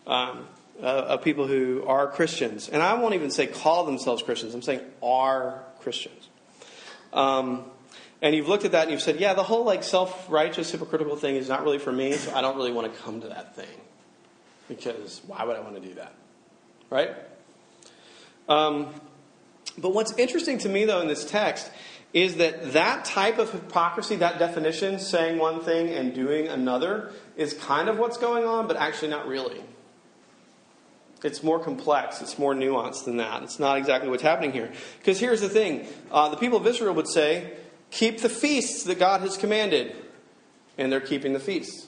um, 0.08 0.48
uh, 0.82 0.86
of 1.14 1.22
people 1.22 1.46
who 1.46 1.84
are 1.86 2.08
Christians. 2.08 2.70
And 2.70 2.82
I 2.82 2.96
won't 2.96 3.14
even 3.14 3.30
say 3.30 3.46
call 3.46 3.86
themselves 3.86 4.24
Christians, 4.24 4.56
I'm 4.56 4.64
saying 4.64 4.82
are 5.04 5.64
Christians. 5.82 6.28
Um, 7.14 7.66
and 8.24 8.34
you've 8.34 8.48
looked 8.48 8.66
at 8.66 8.72
that 8.72 8.84
and 8.86 8.92
you've 8.92 9.04
said, 9.04 9.20
yeah, 9.20 9.36
the 9.36 9.44
whole 9.44 9.64
like 9.64 9.84
self-righteous 9.84 10.72
hypocritical 10.72 11.18
thing 11.18 11.36
is 11.36 11.48
not 11.48 11.64
really 11.64 11.78
for 11.78 11.92
me, 11.92 12.14
so 12.14 12.34
I 12.34 12.42
don't 12.42 12.56
really 12.56 12.72
want 12.72 12.92
to 12.92 13.00
come 13.00 13.22
to 13.22 13.28
that 13.28 13.56
thing 13.56 13.68
because 14.68 15.22
why 15.28 15.44
would 15.44 15.56
I 15.56 15.60
want 15.62 15.76
to 15.76 15.82
do 15.82 15.94
that? 15.96 16.14
Right? 16.90 17.12
Um, 18.48 18.88
but 19.78 19.94
what's 19.94 20.14
interesting 20.18 20.58
to 20.60 20.70
me, 20.70 20.86
though, 20.86 21.02
in 21.02 21.08
this 21.08 21.26
text 21.26 21.70
is 22.14 22.38
that 22.38 22.74
that 22.74 23.06
type 23.06 23.38
of 23.38 23.52
hypocrisy, 23.52 24.16
that 24.18 24.40
definition, 24.40 24.98
saying 25.00 25.38
one 25.38 25.62
thing 25.62 25.90
and 25.90 26.14
doing 26.14 26.48
another, 26.48 27.12
is 27.36 27.54
kind 27.54 27.90
of 27.90 27.98
what's 27.98 28.18
going 28.18 28.46
on, 28.46 28.68
but 28.68 28.78
actually 28.78 29.10
not 29.10 29.28
really. 29.28 29.62
It's 31.24 31.44
more 31.44 31.60
complex, 31.60 32.22
it's 32.22 32.38
more 32.38 32.54
nuanced 32.54 33.06
than 33.06 33.18
that. 33.18 33.44
It's 33.44 33.60
not 33.60 33.78
exactly 33.78 34.10
what's 34.10 34.24
happening 34.24 34.52
here. 34.52 34.72
Because 35.00 35.20
here's 35.20 35.42
the 35.42 35.50
thing 35.50 35.88
uh, 36.12 36.30
the 36.30 36.38
people 36.38 36.58
of 36.58 36.68
Israel 36.68 36.94
would 36.94 37.10
say, 37.10 37.54
Keep 37.90 38.22
the 38.22 38.30
feasts 38.30 38.84
that 38.84 39.00
God 39.00 39.22
has 39.22 39.38
commanded. 39.38 39.96
And 40.78 40.92
they're 40.92 41.02
keeping 41.02 41.34
the 41.34 41.40
feasts. 41.40 41.87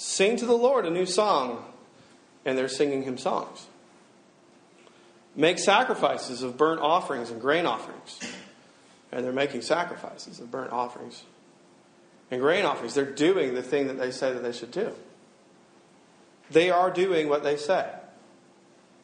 Sing 0.00 0.38
to 0.38 0.46
the 0.46 0.56
Lord 0.56 0.86
a 0.86 0.90
new 0.90 1.04
song, 1.04 1.62
and 2.46 2.56
they're 2.56 2.68
singing 2.68 3.02
him 3.02 3.18
songs. 3.18 3.66
Make 5.36 5.58
sacrifices 5.58 6.42
of 6.42 6.56
burnt 6.56 6.80
offerings 6.80 7.28
and 7.28 7.38
grain 7.38 7.66
offerings, 7.66 8.18
and 9.12 9.22
they're 9.22 9.30
making 9.30 9.60
sacrifices 9.60 10.40
of 10.40 10.50
burnt 10.50 10.72
offerings 10.72 11.24
and 12.30 12.40
grain 12.40 12.64
offerings. 12.64 12.94
They're 12.94 13.04
doing 13.04 13.52
the 13.52 13.62
thing 13.62 13.88
that 13.88 13.98
they 13.98 14.10
say 14.10 14.32
that 14.32 14.42
they 14.42 14.52
should 14.52 14.70
do. 14.70 14.94
They 16.50 16.70
are 16.70 16.90
doing 16.90 17.28
what 17.28 17.42
they 17.42 17.58
say. 17.58 17.86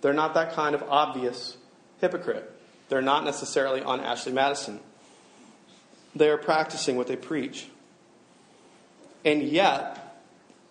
They're 0.01 0.15
not 0.15 0.33
that 0.33 0.55
kind 0.55 0.75
of 0.75 0.83
obvious 0.85 1.59
hypocrite. 2.01 2.51
They're 2.89 3.03
not 3.03 3.23
necessarily 3.23 3.83
on 3.83 4.01
Ashley 4.01 4.33
Madison. 4.33 4.81
They 6.15 6.31
are 6.31 6.39
practicing 6.39 6.97
what 6.97 7.07
they 7.07 7.17
preach. 7.17 7.67
And 9.27 9.43
yet, 9.43 10.06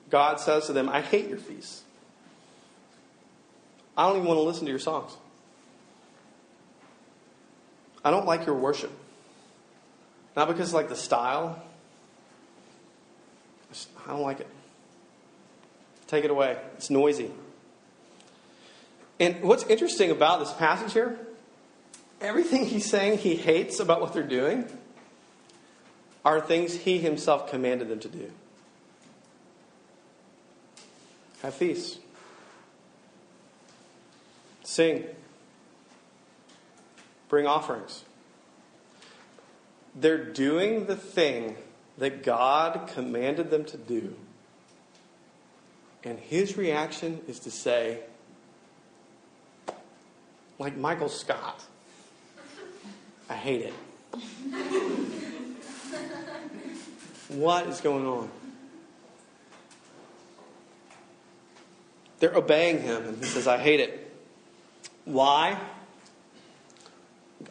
God 0.09 0.39
says 0.39 0.67
to 0.67 0.73
them, 0.73 0.89
I 0.89 1.01
hate 1.01 1.29
your 1.29 1.37
feasts. 1.37 1.83
I 3.97 4.07
don't 4.07 4.17
even 4.17 4.27
want 4.27 4.37
to 4.37 4.43
listen 4.43 4.65
to 4.65 4.69
your 4.69 4.79
songs. 4.79 5.15
I 8.03 8.11
don't 8.11 8.25
like 8.25 8.45
your 8.45 8.55
worship. 8.55 8.91
Not 10.35 10.47
because 10.47 10.73
like 10.73 10.89
the 10.89 10.95
style. 10.95 11.61
I 14.05 14.11
don't 14.11 14.21
like 14.21 14.41
it. 14.41 14.47
Take 16.07 16.23
it 16.23 16.31
away. 16.31 16.57
It's 16.77 16.89
noisy. 16.89 17.31
And 19.19 19.41
what's 19.41 19.63
interesting 19.63 20.11
about 20.11 20.39
this 20.39 20.51
passage 20.53 20.93
here, 20.93 21.17
everything 22.21 22.65
he's 22.65 22.89
saying 22.89 23.19
he 23.19 23.35
hates 23.35 23.79
about 23.79 24.01
what 24.01 24.13
they're 24.13 24.23
doing 24.23 24.67
are 26.23 26.41
things 26.41 26.75
he 26.75 26.99
himself 26.99 27.49
commanded 27.49 27.87
them 27.87 27.99
to 28.01 28.09
do. 28.09 28.31
Have 31.41 31.53
feasts. 31.53 31.99
Sing. 34.63 35.03
Bring 37.29 37.47
offerings. 37.47 38.03
They're 39.95 40.23
doing 40.23 40.85
the 40.85 40.95
thing 40.95 41.55
that 41.97 42.23
God 42.23 42.89
commanded 42.93 43.49
them 43.49 43.63
to 43.65 43.77
do. 43.77 44.15
And 46.03 46.19
his 46.19 46.57
reaction 46.57 47.21
is 47.27 47.39
to 47.39 47.51
say, 47.51 47.99
like 50.59 50.77
Michael 50.77 51.09
Scott, 51.09 51.63
I 53.29 53.33
hate 53.35 53.61
it. 53.61 53.73
what 57.29 57.67
is 57.67 57.81
going 57.81 58.05
on? 58.05 58.29
They're 62.19 62.36
obeying 62.36 62.82
him, 62.82 63.06
and 63.06 63.17
he 63.17 63.25
says, 63.25 63.47
I 63.47 63.58
hate 63.58 63.80
it. 63.80 64.12
Why? 65.06 65.60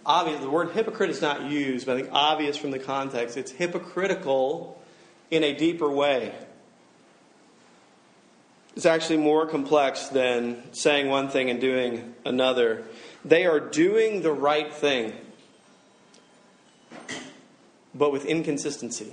Obvious, 0.06 0.40
the 0.40 0.50
word 0.50 0.70
hypocrite 0.72 1.10
is 1.10 1.20
not 1.20 1.50
used, 1.50 1.86
but 1.86 1.96
I 1.96 2.02
think 2.02 2.12
obvious 2.12 2.56
from 2.56 2.70
the 2.70 2.78
context. 2.78 3.36
It's 3.36 3.50
hypocritical 3.50 4.82
in 5.30 5.44
a 5.44 5.54
deeper 5.54 5.90
way. 5.90 6.34
It's 8.76 8.86
actually 8.86 9.18
more 9.18 9.46
complex 9.46 10.08
than 10.08 10.74
saying 10.74 11.08
one 11.08 11.28
thing 11.28 11.48
and 11.48 11.60
doing 11.60 12.14
another. 12.24 12.82
They 13.24 13.46
are 13.46 13.60
doing 13.60 14.22
the 14.22 14.32
right 14.32 14.72
thing, 14.72 15.12
but 17.94 18.10
with 18.10 18.24
inconsistency 18.24 19.12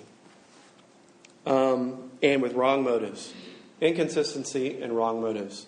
um, 1.46 2.10
and 2.24 2.42
with 2.42 2.54
wrong 2.54 2.84
motives. 2.84 3.34
Inconsistency 3.82 4.82
and 4.82 4.96
wrong 4.96 5.22
motives 5.22 5.65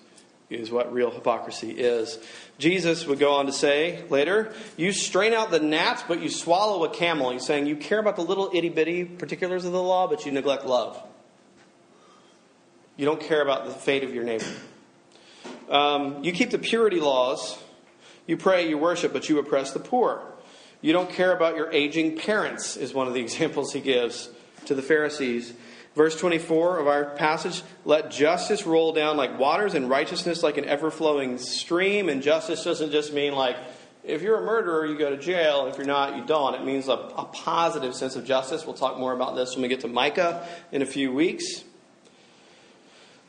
is 0.50 0.72
what 0.72 0.94
real 0.94 1.10
hypocrisy 1.10 1.72
is. 1.72 2.20
Jesus 2.60 3.08
would 3.08 3.20
go 3.20 3.34
on 3.34 3.48
to 3.48 3.52
say 3.52 4.04
later, 4.10 4.54
You 4.78 4.92
strain 4.92 5.34
out 5.34 5.52
the 5.52 5.60
gnats, 5.60 6.04
but 6.08 6.22
you 6.22 6.30
swallow 6.30 6.84
a 6.84 6.90
camel. 6.90 7.32
He's 7.32 7.46
saying 7.46 7.66
you 7.66 7.76
care 7.76 8.00
about 8.00 8.16
the 8.16 8.22
little 8.22 8.52
itty 8.54 8.70
bitty 8.70 9.06
particulars 9.06 9.66
of 9.66 9.72
the 9.72 9.82
law, 9.82 10.08
but 10.08 10.26
you 10.26 10.32
neglect 10.32 10.66
love. 10.66 11.02
You 12.96 13.06
don't 13.06 13.20
care 13.20 13.42
about 13.42 13.66
the 13.66 13.72
fate 13.72 14.04
of 14.04 14.14
your 14.14 14.24
neighbor. 14.24 14.46
Um, 15.70 16.24
you 16.24 16.32
keep 16.32 16.52
the 16.52 16.60
purity 16.60 17.00
laws. 17.00 17.58
You 18.28 18.38
pray, 18.38 18.70
you 18.70 18.78
worship, 18.78 19.12
but 19.12 19.28
you 19.28 19.40
oppress 19.40 19.72
the 19.72 19.80
poor. 19.80 20.22
You 20.82 20.94
don't 20.94 21.10
care 21.10 21.36
about 21.36 21.56
your 21.56 21.72
aging 21.72 22.18
parents, 22.18 22.78
is 22.78 22.94
one 22.94 23.08
of 23.08 23.14
the 23.14 23.20
examples 23.28 23.74
he 23.74 23.80
gives 23.80 24.30
to 24.66 24.76
the 24.76 24.84
Pharisees. 24.84 25.54
Verse 25.96 26.18
24 26.20 26.80
of 26.80 26.88
our 26.88 27.06
passage 27.06 27.62
let 27.86 28.10
justice 28.10 28.66
roll 28.66 28.94
down 28.94 29.16
like 29.16 29.38
waters 29.38 29.76
and 29.76 29.90
righteousness 29.90 30.42
like 30.42 30.58
an 30.58 30.66
ever 30.66 30.90
flowing 30.90 31.38
stream. 31.38 32.10
And 32.10 32.24
justice 32.24 32.64
doesn't 32.64 32.92
just 32.92 33.14
mean 33.14 33.34
like 33.34 33.58
if 34.04 34.22
you're 34.22 34.38
a 34.38 34.46
murderer, 34.46 34.86
you 34.86 34.98
go 34.98 35.10
to 35.10 35.18
jail. 35.18 35.68
If 35.68 35.78
you're 35.78 35.88
not, 35.88 36.18
you 36.18 36.26
don't. 36.26 36.56
It 36.56 36.66
means 36.66 36.88
a, 36.90 36.94
a 36.94 37.26
positive 37.26 37.96
sense 37.96 38.16
of 38.16 38.26
justice. 38.26 38.66
We'll 38.66 38.76
talk 38.76 38.98
more 39.00 39.14
about 39.14 39.36
this 39.36 39.56
when 39.56 39.62
we 39.62 39.70
get 39.70 39.82
to 39.82 39.88
Micah 39.88 40.48
in 40.72 40.82
a 40.82 40.86
few 40.86 41.14
weeks. 41.14 41.64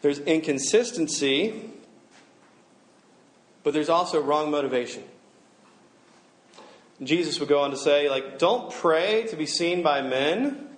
There's 0.02 0.18
inconsistency, 0.18 1.70
but 3.62 3.72
there's 3.72 3.88
also 3.88 4.20
wrong 4.20 4.50
motivation. 4.50 5.04
Jesus 7.02 7.38
would 7.40 7.48
go 7.48 7.60
on 7.60 7.70
to 7.70 7.76
say, 7.76 8.08
like, 8.08 8.38
don't 8.38 8.72
pray 8.72 9.26
to 9.28 9.36
be 9.36 9.46
seen 9.46 9.82
by 9.82 10.02
men 10.02 10.73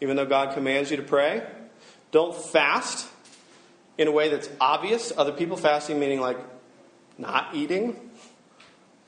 even 0.00 0.16
though 0.16 0.26
God 0.26 0.54
commands 0.54 0.90
you 0.90 0.96
to 0.96 1.02
pray. 1.02 1.42
Don't 2.10 2.34
fast 2.34 3.08
in 3.98 4.08
a 4.08 4.12
way 4.12 4.28
that's 4.28 4.48
obvious. 4.60 5.12
Other 5.16 5.32
people 5.32 5.56
fasting, 5.56 5.98
meaning 5.98 6.20
like 6.20 6.38
not 7.18 7.54
eating 7.54 8.10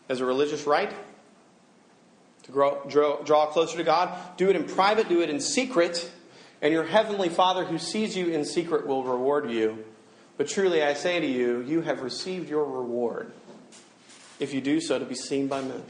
as 0.08 0.20
a 0.20 0.24
religious 0.24 0.66
rite 0.66 0.94
to 2.44 2.52
grow, 2.52 2.82
draw, 2.88 3.22
draw 3.22 3.46
closer 3.46 3.76
to 3.76 3.84
God. 3.84 4.16
Do 4.36 4.48
it 4.48 4.56
in 4.56 4.64
private, 4.64 5.08
do 5.08 5.20
it 5.20 5.30
in 5.30 5.40
secret, 5.40 6.10
and 6.62 6.72
your 6.72 6.84
heavenly 6.84 7.28
Father 7.28 7.64
who 7.64 7.78
sees 7.78 8.16
you 8.16 8.28
in 8.28 8.44
secret 8.44 8.86
will 8.86 9.04
reward 9.04 9.50
you. 9.50 9.84
But 10.36 10.48
truly, 10.48 10.82
I 10.82 10.94
say 10.94 11.18
to 11.18 11.26
you, 11.26 11.60
you 11.62 11.80
have 11.80 12.02
received 12.02 12.48
your 12.48 12.64
reward 12.64 13.32
if 14.38 14.52
you 14.52 14.60
do 14.60 14.80
so 14.80 14.98
to 14.98 15.04
be 15.04 15.14
seen 15.14 15.48
by 15.48 15.62
men. 15.62 15.82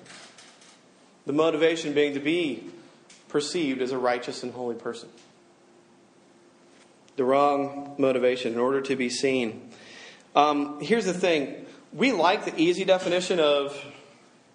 The 1.27 1.33
motivation 1.33 1.93
being 1.93 2.15
to 2.15 2.21
be 2.21 2.71
perceived 3.37 3.83
as 3.83 3.93
a 3.93 3.99
righteous 3.99 4.43
and 4.43 4.55
holy 4.55 4.75
person. 4.75 5.11
The 7.17 7.25
wrong 7.25 7.95
motivation 7.99 8.55
in 8.55 8.59
order 8.59 8.81
to 8.81 8.97
be 8.97 9.11
seen. 9.11 9.69
Um, 10.35 10.81
here's 10.81 11.05
the 11.05 11.13
thing 11.13 11.67
we 11.93 12.13
like 12.13 12.47
the 12.47 12.59
easy 12.59 12.87
definition 12.87 13.39
of 13.39 13.79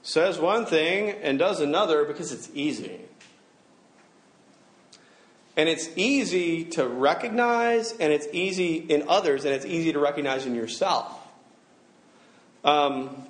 says 0.01 0.39
one 0.39 0.65
thing 0.65 1.11
and 1.21 1.37
does 1.37 1.61
another 1.61 2.05
because 2.05 2.31
it's 2.31 2.49
easy. 2.55 3.01
And 5.55 5.69
it's 5.69 5.87
easy 5.95 6.63
to 6.71 6.87
recognize, 6.87 7.91
and 7.91 8.11
it's 8.11 8.25
easy 8.33 8.77
in 8.77 9.07
others, 9.07 9.45
and 9.45 9.53
it's 9.53 9.65
easy 9.67 9.93
to 9.93 9.99
recognize 9.99 10.47
in 10.47 10.55
yourself. 10.55 11.15
Um, 12.63 13.27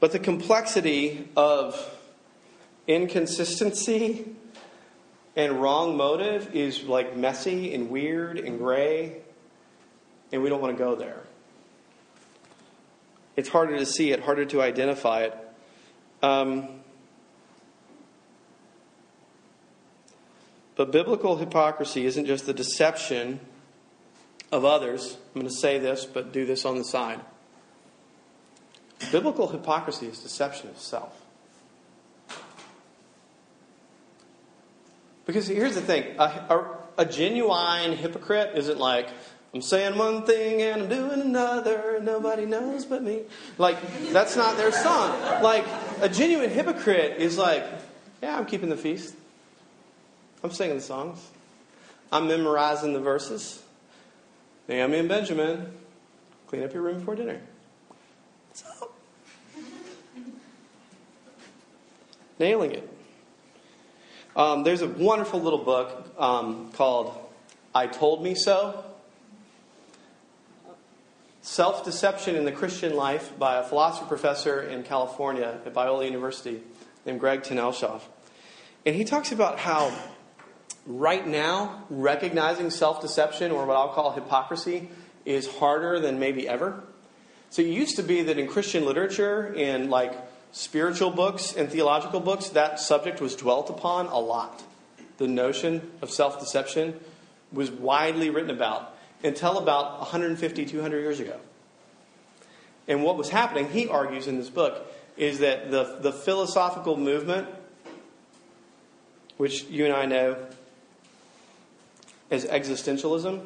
but 0.00 0.10
the 0.10 0.18
complexity 0.18 1.28
of 1.36 1.78
inconsistency 2.88 4.34
and 5.36 5.60
wrong 5.62 5.96
motive 5.96 6.54
is 6.54 6.84
like 6.84 7.16
messy 7.16 7.74
and 7.74 7.90
weird 7.90 8.38
and 8.38 8.58
gray, 8.58 9.18
and 10.32 10.42
we 10.42 10.48
don't 10.48 10.60
want 10.60 10.76
to 10.76 10.82
go 10.82 10.94
there. 10.94 11.22
It's 13.36 13.48
harder 13.48 13.78
to 13.78 13.86
see 13.86 14.12
it, 14.12 14.20
harder 14.20 14.44
to 14.46 14.60
identify 14.60 15.22
it. 15.22 15.36
Um, 16.22 16.68
but 20.76 20.92
biblical 20.92 21.36
hypocrisy 21.36 22.04
isn't 22.06 22.26
just 22.26 22.46
the 22.46 22.52
deception 22.52 23.40
of 24.52 24.64
others. 24.64 25.16
I'm 25.34 25.40
going 25.40 25.46
to 25.46 25.58
say 25.58 25.78
this, 25.78 26.04
but 26.04 26.32
do 26.32 26.44
this 26.44 26.64
on 26.64 26.76
the 26.76 26.84
side. 26.84 27.20
Biblical 29.12 29.48
hypocrisy 29.48 30.06
is 30.06 30.18
deception 30.18 30.68
of 30.68 30.78
self. 30.78 31.19
Because 35.30 35.46
here's 35.46 35.76
the 35.76 35.80
thing 35.80 36.04
a, 36.18 36.24
a, 36.24 37.02
a, 37.02 37.04
genuine 37.04 37.92
hypocrite 37.92 38.58
isn't 38.58 38.80
like, 38.80 39.08
I'm 39.54 39.62
saying 39.62 39.96
one 39.96 40.26
thing 40.26 40.60
and 40.60 40.82
I'm 40.82 40.88
doing 40.88 41.20
another, 41.20 41.94
and 41.98 42.04
nobody 42.04 42.46
knows 42.46 42.84
but 42.84 43.00
me. 43.04 43.22
Like, 43.56 43.78
that's 44.12 44.34
not 44.34 44.56
their 44.56 44.72
song. 44.72 45.10
Like, 45.40 45.64
a 46.00 46.08
genuine 46.08 46.50
hypocrite 46.50 47.20
is 47.20 47.38
like, 47.38 47.64
yeah, 48.20 48.36
I'm 48.36 48.44
keeping 48.44 48.70
the 48.70 48.76
feast. 48.76 49.14
I'm 50.42 50.50
singing 50.50 50.74
the 50.74 50.82
songs. 50.82 51.24
I'm 52.10 52.26
memorizing 52.26 52.92
the 52.92 52.98
verses. 52.98 53.62
Naomi 54.66 54.98
and 54.98 55.08
Benjamin, 55.08 55.72
clean 56.48 56.64
up 56.64 56.74
your 56.74 56.82
room 56.82 56.98
before 56.98 57.14
dinner. 57.14 57.40
What's 58.48 58.64
up? 58.82 58.92
Nailing 62.40 62.72
it. 62.72 62.99
Um, 64.36 64.62
there's 64.62 64.82
a 64.82 64.88
wonderful 64.88 65.40
little 65.40 65.64
book 65.64 66.14
um, 66.16 66.70
called 66.72 67.18
I 67.74 67.88
Told 67.88 68.22
Me 68.22 68.36
So 68.36 68.84
Self 71.42 71.84
Deception 71.84 72.36
in 72.36 72.44
the 72.44 72.52
Christian 72.52 72.94
Life 72.94 73.36
by 73.40 73.56
a 73.56 73.64
philosophy 73.64 74.06
professor 74.06 74.62
in 74.62 74.84
California 74.84 75.60
at 75.66 75.74
Biola 75.74 76.04
University 76.04 76.60
named 77.04 77.18
Gregg 77.18 77.42
Ten 77.42 77.56
Elshof. 77.56 78.02
And 78.86 78.94
he 78.94 79.04
talks 79.04 79.32
about 79.32 79.58
how 79.58 79.92
right 80.86 81.26
now 81.26 81.84
recognizing 81.90 82.70
self 82.70 83.00
deception, 83.00 83.50
or 83.50 83.66
what 83.66 83.76
I'll 83.76 83.92
call 83.92 84.12
hypocrisy, 84.12 84.90
is 85.24 85.48
harder 85.48 85.98
than 85.98 86.20
maybe 86.20 86.48
ever. 86.48 86.84
So 87.50 87.62
it 87.62 87.68
used 87.68 87.96
to 87.96 88.04
be 88.04 88.22
that 88.22 88.38
in 88.38 88.46
Christian 88.46 88.84
literature, 88.84 89.52
in 89.52 89.90
like 89.90 90.14
spiritual 90.52 91.10
books 91.10 91.54
and 91.54 91.70
theological 91.70 92.20
books, 92.20 92.50
that 92.50 92.80
subject 92.80 93.20
was 93.20 93.36
dwelt 93.36 93.70
upon 93.70 94.06
a 94.06 94.18
lot. 94.18 94.62
The 95.18 95.28
notion 95.28 95.90
of 96.02 96.10
self 96.10 96.40
deception 96.40 96.98
was 97.52 97.70
widely 97.70 98.30
written 98.30 98.50
about 98.50 98.96
until 99.22 99.58
about 99.58 99.98
150, 100.00 100.64
200 100.66 100.98
years 100.98 101.20
ago. 101.20 101.38
And 102.88 103.02
what 103.02 103.16
was 103.16 103.28
happening, 103.28 103.68
he 103.68 103.86
argues 103.86 104.26
in 104.26 104.38
this 104.38 104.48
book, 104.48 104.86
is 105.16 105.40
that 105.40 105.70
the, 105.70 105.98
the 106.00 106.12
philosophical 106.12 106.96
movement, 106.96 107.46
which 109.36 109.64
you 109.64 109.84
and 109.84 109.94
I 109.94 110.06
know 110.06 110.36
as 112.30 112.44
existentialism, 112.46 113.44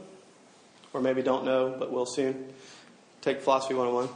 or 0.93 1.01
maybe 1.01 1.23
don't 1.23 1.45
know, 1.45 1.75
but 1.79 1.91
will 1.91 2.07
soon, 2.07 2.53
take 3.21 3.41
Philosophy 3.41 3.75
101. 3.75 4.09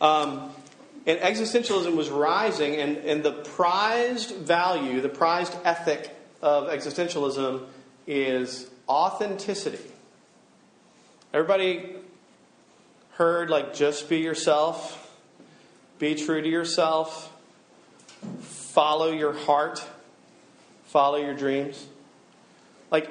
Um, 0.00 0.50
and 1.06 1.18
existentialism 1.18 1.96
was 1.96 2.10
rising, 2.10 2.76
and, 2.76 2.98
and 2.98 3.22
the 3.22 3.32
prized 3.32 4.36
value, 4.36 5.00
the 5.00 5.08
prized 5.08 5.56
ethic 5.64 6.10
of 6.40 6.68
existentialism 6.68 7.64
is 8.06 8.68
authenticity. 8.88 9.78
Everybody 11.34 11.96
heard, 13.12 13.50
like, 13.50 13.74
just 13.74 14.08
be 14.08 14.18
yourself, 14.18 15.10
be 15.98 16.14
true 16.14 16.40
to 16.40 16.48
yourself, 16.48 17.32
follow 18.40 19.10
your 19.10 19.32
heart, 19.32 19.84
follow 20.86 21.16
your 21.16 21.34
dreams. 21.34 21.84
Like, 22.90 23.10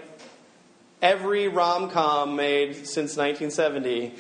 every 1.02 1.50
rom 1.50 1.90
com 1.90 2.36
made 2.36 2.76
since 2.88 3.18
1970 3.18 4.14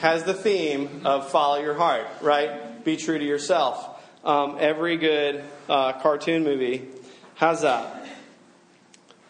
has 0.00 0.24
the 0.24 0.34
theme 0.34 1.02
of 1.04 1.30
follow 1.30 1.60
your 1.60 1.74
heart, 1.74 2.06
right? 2.20 2.69
Be 2.84 2.96
true 2.96 3.18
to 3.18 3.24
yourself. 3.24 3.98
Um, 4.24 4.56
every 4.60 4.96
good 4.96 5.42
uh, 5.68 5.94
cartoon 6.00 6.44
movie 6.44 6.88
has 7.36 7.62
that. 7.62 8.06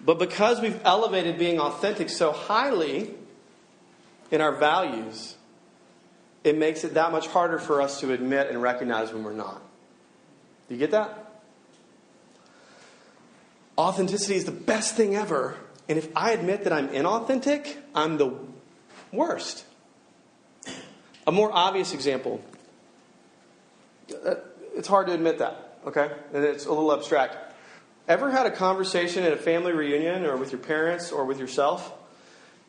But 0.01 0.19
because 0.19 0.61
we've 0.61 0.81
elevated 0.85 1.39
being 1.39 1.61
authentic 1.61 2.09
so 2.09 2.33
highly, 2.33 3.15
in 4.31 4.41
our 4.41 4.53
values, 4.53 5.37
it 6.45 6.57
makes 6.57 6.85
it 6.85 6.95
that 6.95 7.13
much 7.13 7.27
harder 7.27 7.59
for 7.59 7.83
us 7.83 8.01
to 8.01 8.13
admit 8.13 8.49
and 8.49 8.63
recognize 8.63 9.13
when 9.13 9.25
we're 9.25 9.33
not. 9.33 9.61
Do 10.69 10.75
you 10.75 10.79
get 10.79 10.93
that? 10.93 11.43
Authenticity 13.77 14.37
is 14.37 14.45
the 14.45 14.53
best 14.53 14.95
thing 14.95 15.17
ever. 15.17 15.57
And 15.89 15.99
if 15.99 16.09
I 16.17 16.33
admit 16.33 16.65
that 16.65 16.73
I'm 16.73 16.89
inauthentic, 16.89 17.77
I'm 17.95 18.19
the 18.19 18.39
worst. 19.13 19.65
A 21.27 21.33
more 21.33 21.51
obvious 21.53 21.93
example 21.93 22.43
it's 24.75 24.89
hard 24.89 25.07
to 25.09 25.13
admit 25.13 25.39
that, 25.39 25.79
okay? 25.87 26.11
And 26.33 26.45
it's 26.45 26.67
a 26.67 26.71
little 26.71 26.93
abstract. 26.93 27.37
Ever 28.09 28.31
had 28.31 28.47
a 28.47 28.51
conversation 28.51 29.25
at 29.25 29.33
a 29.33 29.37
family 29.37 29.73
reunion 29.73 30.25
or 30.27 30.37
with 30.37 30.53
your 30.53 30.61
parents 30.61 31.13
or 31.13 31.25
with 31.25 31.39
yourself 31.39 31.93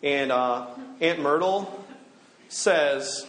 and 0.03 0.31
uh, 0.31 0.67
Aunt 0.99 1.19
Myrtle 1.19 1.85
says, 2.49 3.25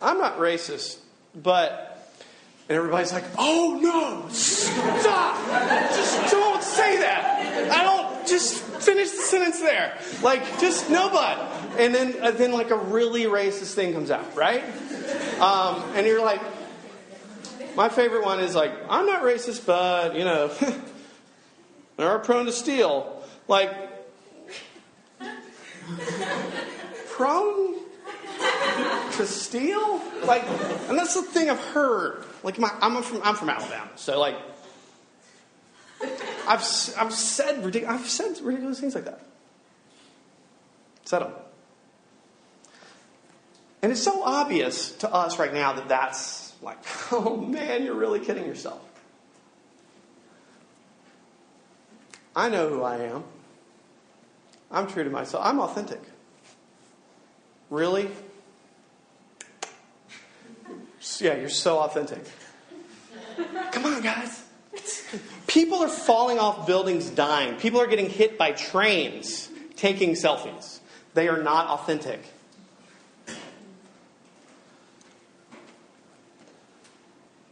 I'm 0.00 0.18
not 0.18 0.38
racist, 0.38 0.98
but. 1.34 1.84
And 2.68 2.76
everybody's 2.76 3.14
like, 3.14 3.24
oh 3.38 3.78
no, 3.80 4.28
stop! 4.28 5.36
Just 5.94 6.30
don't 6.30 6.62
say 6.62 6.98
that! 6.98 7.70
I 7.72 7.82
don't, 7.82 8.26
just 8.26 8.62
finish 8.62 9.10
the 9.10 9.22
sentence 9.22 9.60
there. 9.60 9.98
Like, 10.22 10.42
just 10.60 10.90
no 10.90 11.08
but. 11.08 11.38
And 11.78 11.94
then, 11.94 12.16
uh, 12.20 12.30
then 12.30 12.52
like 12.52 12.70
a 12.70 12.76
really 12.76 13.24
racist 13.24 13.72
thing 13.72 13.94
comes 13.94 14.10
out, 14.10 14.36
right? 14.36 14.62
Um, 15.40 15.82
and 15.94 16.06
you're 16.06 16.22
like, 16.22 16.42
my 17.78 17.88
favorite 17.88 18.24
one 18.24 18.40
is 18.40 18.56
like, 18.56 18.72
I'm 18.88 19.06
not 19.06 19.22
racist, 19.22 19.64
but, 19.64 20.16
you 20.16 20.24
know, 20.24 20.48
they 21.96 22.02
are 22.02 22.18
prone 22.18 22.46
to 22.46 22.52
steal. 22.52 23.22
Like, 23.46 23.72
prone 27.10 27.76
to 29.12 29.24
steal? 29.24 30.02
Like, 30.24 30.42
and 30.88 30.98
that's 30.98 31.14
the 31.14 31.22
thing 31.22 31.48
I've 31.48 31.64
heard. 31.66 32.24
Like, 32.42 32.58
my, 32.58 32.68
I'm 32.80 33.00
from 33.00 33.20
I'm 33.22 33.36
from 33.36 33.48
Alabama, 33.48 33.90
so 33.94 34.18
like, 34.18 34.36
I've 36.48 36.60
I've 36.98 37.14
said 37.14 37.64
ridiculous 37.64 38.00
I've 38.00 38.08
said 38.08 38.40
ridiculous 38.44 38.80
things 38.80 38.96
like 38.96 39.04
that. 39.04 39.20
Said 41.04 41.20
them. 41.20 41.32
And 43.82 43.92
it's 43.92 44.02
so 44.02 44.24
obvious 44.24 44.90
to 44.96 45.12
us 45.12 45.38
right 45.38 45.54
now 45.54 45.74
that 45.74 45.88
that's 45.88 46.47
like, 46.62 46.78
oh 47.12 47.36
man, 47.36 47.84
you're 47.84 47.94
really 47.94 48.20
kidding 48.20 48.44
yourself. 48.44 48.80
I 52.34 52.48
know 52.48 52.68
who 52.68 52.82
I 52.82 52.98
am. 52.98 53.24
I'm 54.70 54.86
true 54.86 55.02
to 55.02 55.10
myself. 55.10 55.44
I'm 55.44 55.60
authentic. 55.60 56.00
Really? 57.70 58.10
Yeah, 61.18 61.34
you're 61.34 61.48
so 61.48 61.78
authentic. 61.80 62.24
Come 63.72 63.86
on, 63.86 64.02
guys. 64.02 64.44
People 65.46 65.78
are 65.78 65.88
falling 65.88 66.38
off 66.38 66.66
buildings 66.66 67.10
dying. 67.10 67.56
People 67.56 67.80
are 67.80 67.86
getting 67.86 68.10
hit 68.10 68.38
by 68.38 68.52
trains 68.52 69.48
taking 69.76 70.12
selfies. 70.12 70.80
They 71.14 71.28
are 71.28 71.42
not 71.42 71.66
authentic. 71.68 72.20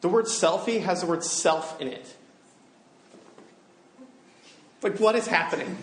The 0.01 0.09
word 0.09 0.27
selfie 0.27 0.83
has 0.83 1.01
the 1.01 1.07
word 1.07 1.25
self 1.25 1.81
in 1.81 1.89
it. 1.89 2.17
Like, 4.83 4.99
what 4.99 5.17
is 5.17 5.27
happening? 5.27 5.77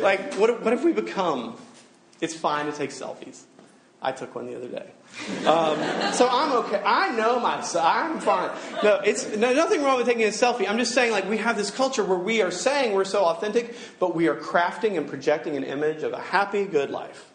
like, 0.00 0.34
what, 0.34 0.62
what 0.62 0.72
have 0.72 0.84
we 0.84 0.92
become? 0.92 1.56
It's 2.20 2.34
fine 2.34 2.66
to 2.66 2.72
take 2.72 2.90
selfies. 2.90 3.42
I 4.00 4.12
took 4.12 4.34
one 4.34 4.46
the 4.46 4.54
other 4.54 4.68
day. 4.68 4.90
Um, 5.46 6.12
so 6.12 6.28
I'm 6.30 6.52
okay. 6.64 6.82
I 6.84 7.16
know 7.16 7.40
myself. 7.40 7.86
I'm 7.86 8.20
fine. 8.20 8.50
No, 8.82 8.96
it's 8.96 9.34
no, 9.34 9.54
nothing 9.54 9.82
wrong 9.82 9.96
with 9.96 10.06
taking 10.06 10.24
a 10.24 10.28
selfie. 10.28 10.68
I'm 10.68 10.76
just 10.76 10.92
saying, 10.92 11.10
like, 11.10 11.28
we 11.28 11.38
have 11.38 11.56
this 11.56 11.70
culture 11.70 12.04
where 12.04 12.18
we 12.18 12.42
are 12.42 12.50
saying 12.50 12.92
we're 12.92 13.04
so 13.04 13.24
authentic, 13.24 13.74
but 13.98 14.14
we 14.14 14.28
are 14.28 14.36
crafting 14.36 14.98
and 14.98 15.08
projecting 15.08 15.56
an 15.56 15.64
image 15.64 16.02
of 16.02 16.12
a 16.12 16.20
happy, 16.20 16.66
good 16.66 16.90
life. 16.90 17.30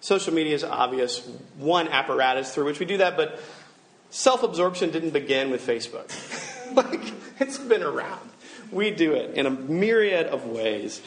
Social 0.00 0.32
media 0.32 0.54
is 0.54 0.64
obvious, 0.64 1.26
one 1.58 1.88
apparatus 1.88 2.54
through 2.54 2.64
which 2.64 2.80
we 2.80 2.86
do 2.86 2.98
that, 2.98 3.16
but 3.16 3.40
self 4.10 4.42
absorption 4.42 4.90
didn't 4.90 5.10
begin 5.10 5.50
with 5.50 5.66
Facebook. 5.66 6.10
like, 6.74 7.12
it's 7.40 7.58
been 7.58 7.82
around. 7.82 8.30
We 8.70 8.90
do 8.90 9.12
it 9.12 9.34
in 9.34 9.46
a 9.46 9.50
myriad 9.50 10.26
of 10.26 10.46
ways. 10.46 11.00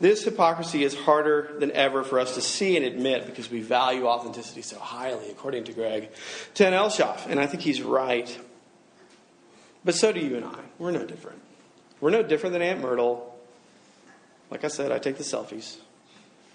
This 0.00 0.24
hypocrisy 0.24 0.82
is 0.82 0.94
harder 0.94 1.54
than 1.60 1.70
ever 1.70 2.02
for 2.02 2.18
us 2.18 2.34
to 2.34 2.40
see 2.40 2.76
and 2.76 2.84
admit 2.84 3.26
because 3.26 3.50
we 3.50 3.60
value 3.60 4.06
authenticity 4.06 4.62
so 4.62 4.78
highly, 4.78 5.30
according 5.30 5.64
to 5.64 5.72
Gregg 5.72 6.10
Ten 6.54 6.72
Elshof. 6.72 7.26
And 7.26 7.38
I 7.38 7.46
think 7.46 7.62
he's 7.62 7.80
right. 7.80 8.36
But 9.84 9.94
so 9.94 10.12
do 10.12 10.20
you 10.20 10.36
and 10.36 10.44
I. 10.44 10.58
We're 10.78 10.90
no 10.90 11.04
different. 11.04 11.40
We're 12.00 12.10
no 12.10 12.22
different 12.22 12.54
than 12.54 12.62
Aunt 12.62 12.80
Myrtle. 12.80 13.38
Like 14.50 14.64
I 14.64 14.68
said, 14.68 14.90
I 14.92 14.98
take 14.98 15.16
the 15.16 15.24
selfies. 15.24 15.76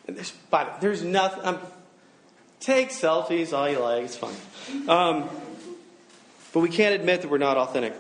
And 0.08 0.18
there's, 0.18 0.34
but 0.52 0.82
there's 0.82 1.04
nothing. 1.04 1.46
Um, 1.46 1.60
take 2.60 2.90
selfies 2.90 3.54
all 3.54 3.70
you 3.70 3.80
like. 3.80 4.04
It's 4.04 4.18
fun. 4.18 4.36
Um, 4.88 5.30
but 6.54 6.62
we 6.62 6.70
can't 6.70 6.96
admit 6.96 7.22
that 7.22 7.30
we're 7.30 7.38
not 7.38 7.58
authentic. 7.58 7.94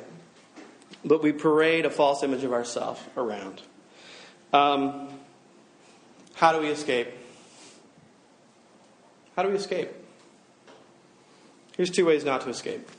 But 1.05 1.23
we 1.23 1.31
parade 1.31 1.85
a 1.85 1.89
false 1.89 2.23
image 2.23 2.43
of 2.43 2.51
ourselves 2.51 3.01
around. 3.15 3.61
Um, 4.51 5.09
how 6.33 6.51
do 6.51 6.59
we 6.59 6.67
escape? 6.67 7.07
How 9.35 9.43
do 9.43 9.49
we 9.49 9.55
escape? 9.55 9.89
Here's 11.77 11.89
two 11.89 12.05
ways 12.05 12.25
not 12.25 12.41
to 12.41 12.49
escape. 12.49 12.89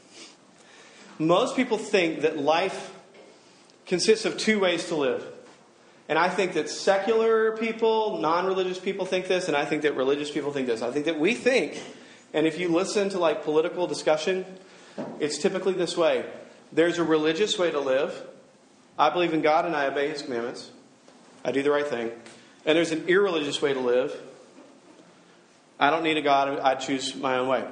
Most 1.18 1.54
people 1.56 1.76
think 1.76 2.22
that 2.22 2.38
life 2.38 2.94
consists 3.84 4.24
of 4.24 4.38
two 4.38 4.60
ways 4.60 4.86
to 4.88 4.94
live. 4.94 5.26
And 6.08 6.18
I 6.18 6.28
think 6.28 6.54
that 6.54 6.70
secular 6.70 7.56
people, 7.56 8.18
non 8.18 8.46
religious 8.46 8.78
people 8.78 9.04
think 9.04 9.28
this, 9.28 9.48
and 9.48 9.56
I 9.56 9.64
think 9.64 9.82
that 9.82 9.96
religious 9.96 10.30
people 10.30 10.52
think 10.52 10.66
this. 10.66 10.80
I 10.80 10.90
think 10.90 11.04
that 11.04 11.20
we 11.20 11.34
think, 11.34 11.82
and 12.32 12.46
if 12.46 12.58
you 12.58 12.68
listen 12.68 13.10
to 13.10 13.18
like 13.18 13.44
political 13.44 13.86
discussion, 13.86 14.46
it's 15.18 15.38
typically 15.38 15.72
this 15.72 15.96
way 15.96 16.24
there's 16.72 16.98
a 16.98 17.04
religious 17.04 17.58
way 17.58 17.70
to 17.70 17.80
live. 17.80 18.26
I 18.98 19.10
believe 19.10 19.34
in 19.34 19.42
God 19.42 19.64
and 19.64 19.74
I 19.74 19.86
obey 19.86 20.08
His 20.08 20.22
commandments. 20.22 20.70
I 21.44 21.52
do 21.52 21.62
the 21.62 21.70
right 21.70 21.86
thing. 21.86 22.10
And 22.66 22.76
there's 22.76 22.92
an 22.92 23.08
irreligious 23.08 23.60
way 23.62 23.72
to 23.72 23.80
live. 23.80 24.14
I 25.78 25.90
don't 25.90 26.02
need 26.02 26.18
a 26.18 26.22
God, 26.22 26.58
I 26.60 26.74
choose 26.74 27.16
my 27.16 27.38
own 27.38 27.48
way. 27.48 27.64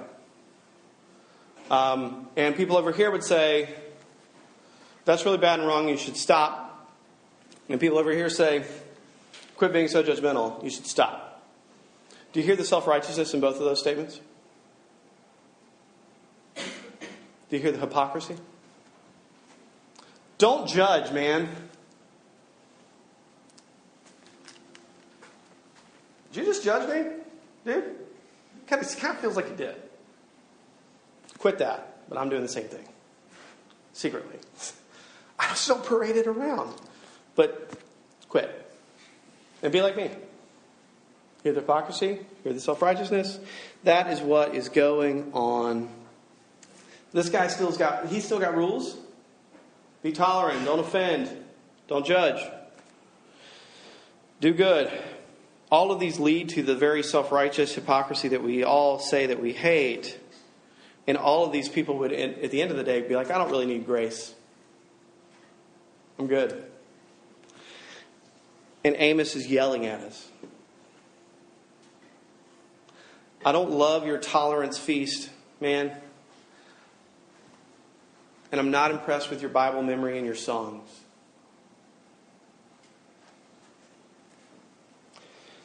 Um, 1.71 2.29
and 2.37 2.57
people 2.57 2.79
over 2.79 2.93
here 2.93 3.11
would 3.11 3.23
say, 3.23 3.75
that's 5.05 5.27
really 5.27 5.39
bad 5.39 5.59
and 5.59 5.69
wrong, 5.69 5.89
you 5.89 5.99
should 5.99 6.17
stop. 6.17 6.91
And 7.69 7.79
people 7.79 7.99
over 7.99 8.11
here 8.11 8.31
say, 8.31 8.65
quit 9.57 9.75
being 9.75 9.89
so 9.89 10.03
judgmental, 10.03 10.63
you 10.65 10.71
should 10.71 10.87
stop. 10.87 11.43
Do 12.33 12.41
you 12.41 12.47
hear 12.47 12.57
the 12.57 12.65
self 12.65 12.87
righteousness 12.87 13.35
in 13.35 13.41
both 13.41 13.57
of 13.57 13.65
those 13.65 13.81
statements? 13.81 14.21
Do 17.49 17.57
you 17.57 17.63
hear 17.63 17.73
the 17.73 17.79
hypocrisy? 17.79 18.37
Don't 20.37 20.69
judge, 20.69 21.13
man. 21.13 21.49
Did 26.33 26.41
you 26.41 26.47
just 26.47 26.63
judge 26.63 26.89
me, 26.89 27.11
dude? 27.65 27.85
Kind 28.67 28.83
of, 28.83 28.97
kind 28.99 29.15
of 29.15 29.21
feels 29.21 29.35
like 29.35 29.49
you 29.49 29.57
did. 29.57 29.75
Quit 31.39 31.59
that, 31.59 32.09
but 32.09 32.19
I'm 32.19 32.29
doing 32.29 32.43
the 32.43 32.49
same 32.49 32.65
thing. 32.65 32.87
Secretly. 33.93 34.39
I 35.39 35.57
don't 35.67 35.85
parade 35.85 36.17
it 36.17 36.27
around. 36.27 36.75
But 37.35 37.73
quit. 38.29 38.71
And 39.63 39.73
be 39.73 39.81
like 39.81 39.97
me. 39.97 40.11
Hear 41.43 41.53
the 41.53 41.61
hypocrisy? 41.61 42.21
Hear 42.45 42.53
the 42.53 42.61
self 42.61 42.83
righteousness? 42.83 43.39
That 43.85 44.11
is 44.11 44.21
what 44.21 44.55
is 44.55 44.69
going 44.69 45.31
on. 45.33 45.89
This 47.13 47.29
guy 47.29 47.49
still's 47.49 47.77
got 47.77 48.09
he's 48.09 48.25
still 48.25 48.39
got 48.39 48.57
rules. 48.57 48.97
Be 50.03 50.13
tolerant, 50.13 50.65
don't 50.65 50.79
offend, 50.79 51.31
don't 51.89 52.07
judge. 52.07 52.41
Do 54.41 54.53
good. 54.53 54.91
All 55.71 55.91
of 55.91 56.01
these 56.01 56.19
lead 56.19 56.51
to 56.51 56.63
the 56.63 56.77
very 56.77 57.03
self 57.03 57.33
righteous 57.33 57.75
hypocrisy 57.75 58.29
that 58.29 58.43
we 58.43 58.65
all 58.65 58.99
say 58.99 59.27
that 59.27 59.41
we 59.41 59.53
hate. 59.53 60.19
And 61.07 61.17
all 61.17 61.45
of 61.45 61.53
these 61.53 61.69
people 61.69 61.99
would, 61.99 62.13
at 62.13 62.51
the 62.51 62.61
end 62.61 62.71
of 62.71 62.77
the 62.77 62.85
day, 62.85 63.01
be 63.01 63.17
like, 63.17 63.31
I 63.31 63.39
don't 63.39 63.51
really 63.51 63.65
need 63.65 63.87
grace. 63.87 64.35
I'm 66.19 66.27
good. 66.27 66.65
And 68.85 68.95
Amos 68.99 69.35
is 69.35 69.47
yelling 69.47 69.87
at 69.87 70.01
us. 70.01 70.29
I 73.45 73.53
don't 73.53 73.71
love 73.71 74.07
your 74.07 74.19
tolerance 74.19 74.77
feast, 74.79 75.31
man. 75.61 75.97
And 78.51 78.61
I'm 78.61 78.71
not 78.71 78.91
impressed 78.91 79.31
with 79.31 79.41
your 79.41 79.51
Bible 79.51 79.83
memory 79.83 80.17
and 80.17 80.27
your 80.27 80.35
songs. 80.35 80.89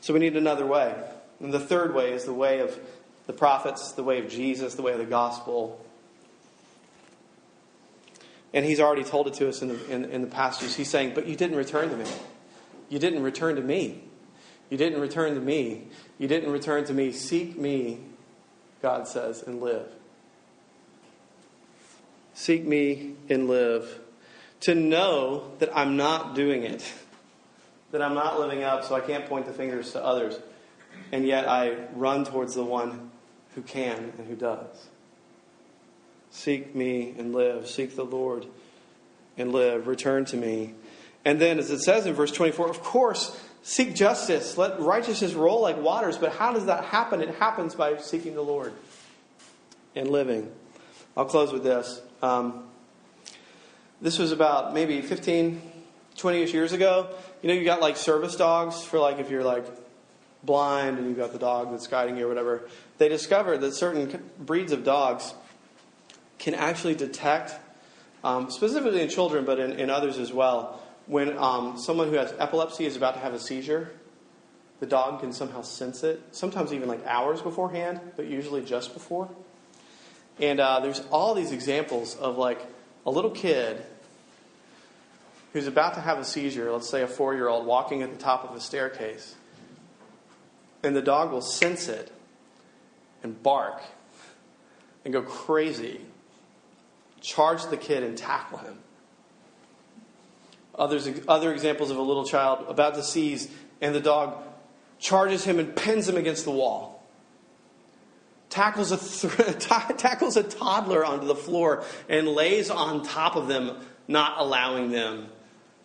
So 0.02 0.14
we 0.14 0.20
need 0.20 0.36
another 0.36 0.66
way. 0.66 0.94
And 1.40 1.54
the 1.54 1.60
third 1.60 1.96
way 1.96 2.12
is 2.12 2.26
the 2.26 2.34
way 2.34 2.60
of 2.60 2.78
the 3.26 3.34
prophets, 3.34 3.94
the 3.94 4.04
way 4.04 4.20
of 4.20 4.30
Jesus, 4.30 4.76
the 4.76 4.82
way 4.82 4.92
of 4.92 4.98
the 4.98 5.06
gospel. 5.06 5.84
And 8.54 8.66
he's 8.66 8.82
already 8.82 9.06
told 9.06 9.28
it 9.28 9.36
to 9.36 9.48
us 9.48 9.62
in 9.62 9.70
the, 9.70 9.92
in, 9.92 10.06
in 10.06 10.22
the 10.22 10.28
passages. 10.28 10.76
He's 10.76 10.90
saying, 10.90 11.14
But 11.16 11.26
you 11.26 11.38
didn't 11.38 11.56
return 11.56 11.90
to 11.90 11.96
me. 11.96 12.06
You 12.90 13.00
didn't 13.00 13.24
return 13.24 13.56
to 13.56 13.62
me. 13.62 14.04
You 14.70 14.78
didn't 14.78 15.00
return 15.00 15.36
to 15.36 15.40
me. 15.40 15.88
You 16.18 16.28
didn't 16.28 16.52
return 16.52 16.84
to 16.86 16.94
me. 16.94 17.12
Seek 17.12 17.58
me, 17.58 18.00
God 18.82 19.08
says, 19.08 19.42
and 19.42 19.62
live. 19.62 19.88
Seek 22.34 22.66
me 22.66 23.16
and 23.30 23.48
live. 23.48 24.00
To 24.62 24.76
know 24.76 25.52
that 25.60 25.76
I'm 25.76 25.98
not 25.98 26.36
doing 26.36 26.64
it 26.64 26.92
that 27.94 28.02
I'm 28.02 28.16
not 28.16 28.40
living 28.40 28.64
up, 28.64 28.84
so 28.84 28.96
I 28.96 29.02
can't 29.02 29.28
point 29.28 29.46
the 29.46 29.54
fingers 29.54 29.92
to 29.92 30.04
others. 30.04 30.40
And 31.12 31.28
yet 31.28 31.48
I 31.48 31.78
run 31.94 32.26
towards 32.26 32.56
the 32.56 32.64
one 32.64 33.12
who 33.54 33.62
can 33.62 34.14
and 34.18 34.28
who 34.28 34.36
does. 34.36 34.88
Seek 36.32 36.74
me 36.74 37.14
and 37.20 37.34
live. 37.34 37.68
Seek 37.68 37.96
the 37.96 38.04
Lord 38.04 38.48
and 39.38 39.52
live. 39.52 39.86
Return 39.86 40.26
to 40.26 40.38
me. 40.38 40.74
And 41.24 41.40
then, 41.40 41.60
as 41.60 41.70
it 41.70 41.82
says 41.82 42.08
in 42.08 42.16
verse 42.16 42.32
24, 42.32 42.68
of 42.68 42.82
course, 42.82 43.40
seek 43.62 43.94
justice. 43.94 44.58
Let 44.58 44.80
righteousness 44.80 45.34
roll 45.34 45.62
like 45.62 45.78
waters. 45.78 46.18
But 46.18 46.34
how 46.34 46.52
does 46.52 46.66
that 46.66 46.86
happen? 46.86 47.22
It 47.22 47.36
happens 47.36 47.76
by 47.76 47.98
seeking 47.98 48.34
the 48.34 48.42
Lord 48.42 48.74
and 49.96 50.10
living. 50.10 50.52
I'll 51.16 51.26
close 51.26 51.54
with 51.54 51.64
this. 51.64 52.02
Um, 52.24 52.64
this 54.02 54.18
was 54.18 54.32
about 54.32 54.74
maybe 54.74 55.02
15, 55.02 55.62
20 56.16 56.42
ish 56.42 56.54
years 56.54 56.72
ago. 56.72 57.14
You 57.42 57.50
know, 57.50 57.54
you 57.54 57.66
got 57.66 57.82
like 57.82 57.98
service 57.98 58.38
dogs 58.38 58.82
for 58.82 58.98
like 58.98 59.20
if 59.20 59.30
you're 59.30 59.44
like 59.44 59.66
blind 60.42 60.98
and 60.98 61.08
you've 61.08 61.18
got 61.18 61.34
the 61.34 61.40
dog 61.40 61.72
that's 61.72 61.88
guiding 61.88 62.18
you 62.18 62.26
or 62.26 62.30
whatever. 62.30 62.70
They 62.98 63.10
discovered 63.10 63.60
that 63.60 63.74
certain 63.74 64.24
breeds 64.40 64.72
of 64.72 64.86
dogs 64.86 65.34
can 66.40 66.54
actually 66.54 66.96
detect, 66.96 67.56
um, 68.24 68.50
specifically 68.50 69.02
in 69.02 69.10
children, 69.10 69.44
but 69.44 69.60
in, 69.60 69.74
in 69.74 69.90
others 69.90 70.18
as 70.18 70.32
well, 70.32 70.82
when 71.08 71.38
um, 71.38 71.78
someone 71.78 72.08
who 72.08 72.16
has 72.16 72.34
epilepsy 72.40 72.86
is 72.86 72.96
about 72.96 73.16
to 73.16 73.20
have 73.20 73.34
a 73.34 73.40
seizure. 73.40 73.92
The 74.80 74.86
dog 74.86 75.20
can 75.20 75.34
somehow 75.34 75.62
sense 75.62 76.04
it, 76.04 76.22
sometimes 76.32 76.74
even 76.74 76.88
like 76.90 77.06
hours 77.06 77.42
beforehand, 77.42 78.00
but 78.16 78.28
usually 78.28 78.64
just 78.64 78.94
before. 78.94 79.30
And 80.40 80.60
uh, 80.60 80.80
there's 80.80 81.02
all 81.12 81.34
these 81.34 81.52
examples 81.52 82.16
of 82.16 82.38
like 82.38 82.60
a 83.06 83.12
little 83.12 83.32
kid 83.32 83.84
who's 85.54 85.68
about 85.68 85.94
to 85.94 86.02
have 86.02 86.18
a 86.18 86.26
seizure, 86.26 86.72
let's 86.72 86.90
say 86.90 87.04
a 87.04 87.08
four 87.08 87.36
year 87.36 87.48
old 87.48 87.66
walking 87.66 88.02
at 88.02 88.12
the 88.12 88.18
top 88.18 88.50
of 88.50 88.56
a 88.56 88.60
staircase, 88.60 89.36
and 90.84 90.96
the 90.96 91.02
dog 91.02 91.32
will 91.32 91.42
sense 91.42 91.88
it 91.88 92.12
and 93.22 93.42
bark 93.44 93.82
and 95.06 95.14
go 95.14 95.22
crazy, 95.22 96.02
charge 97.22 97.66
the 97.68 97.78
kid 97.78 98.04
and 98.04 98.18
tackle 98.18 98.58
him. 98.60 98.80
Others, 100.76 101.08
other 101.28 101.54
examples 101.54 101.92
of 101.92 101.98
a 101.98 102.02
little 102.02 102.26
child 102.26 102.66
about 102.68 102.96
to 102.96 103.04
seize, 103.04 103.50
and 103.80 103.94
the 103.94 104.00
dog 104.00 104.42
charges 105.00 105.44
him 105.44 105.60
and 105.60 105.76
pins 105.76 106.10
him 106.10 106.18
against 106.18 106.46
the 106.46 106.52
wall. 106.52 106.93
Tackles 108.54 108.92
a, 108.92 108.98
th- 108.98 109.68
tackles 109.98 110.38
a 110.38 110.44
toddler 110.44 111.04
onto 111.04 111.26
the 111.26 111.36
floor 111.36 111.84
and 112.08 112.28
lays 112.28 112.70
on 112.70 113.02
top 113.02 113.36
of 113.36 113.48
them, 113.48 113.76
not 114.08 114.36
allowing 114.38 114.92
them 114.92 115.30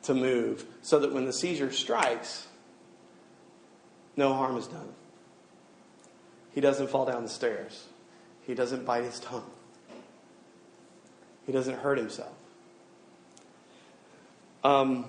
to 0.02 0.12
move 0.12 0.66
so 0.82 0.98
that 0.98 1.14
when 1.14 1.24
the 1.24 1.32
seizure 1.32 1.72
strikes, 1.72 2.46
no 4.18 4.34
harm 4.34 4.58
is 4.58 4.66
done. 4.66 4.90
He 6.52 6.60
doesn't 6.60 6.90
fall 6.90 7.06
down 7.06 7.22
the 7.22 7.30
stairs. 7.30 7.86
He 8.46 8.52
doesn't 8.54 8.84
bite 8.84 9.04
his 9.04 9.18
tongue. 9.18 9.50
He 11.46 11.52
doesn't 11.52 11.78
hurt 11.78 11.96
himself. 11.96 12.34
Um, 14.62 15.06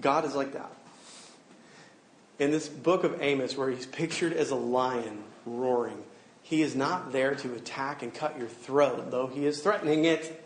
God 0.00 0.24
is 0.24 0.36
like 0.36 0.52
that. 0.52 0.70
In 2.42 2.50
this 2.50 2.68
book 2.68 3.04
of 3.04 3.22
Amos, 3.22 3.56
where 3.56 3.70
he's 3.70 3.86
pictured 3.86 4.32
as 4.32 4.50
a 4.50 4.56
lion 4.56 5.22
roaring, 5.46 6.02
he 6.42 6.60
is 6.60 6.74
not 6.74 7.12
there 7.12 7.36
to 7.36 7.54
attack 7.54 8.02
and 8.02 8.12
cut 8.12 8.36
your 8.36 8.48
throat, 8.48 9.12
though 9.12 9.28
he 9.28 9.46
is 9.46 9.60
threatening 9.60 10.06
it. 10.06 10.44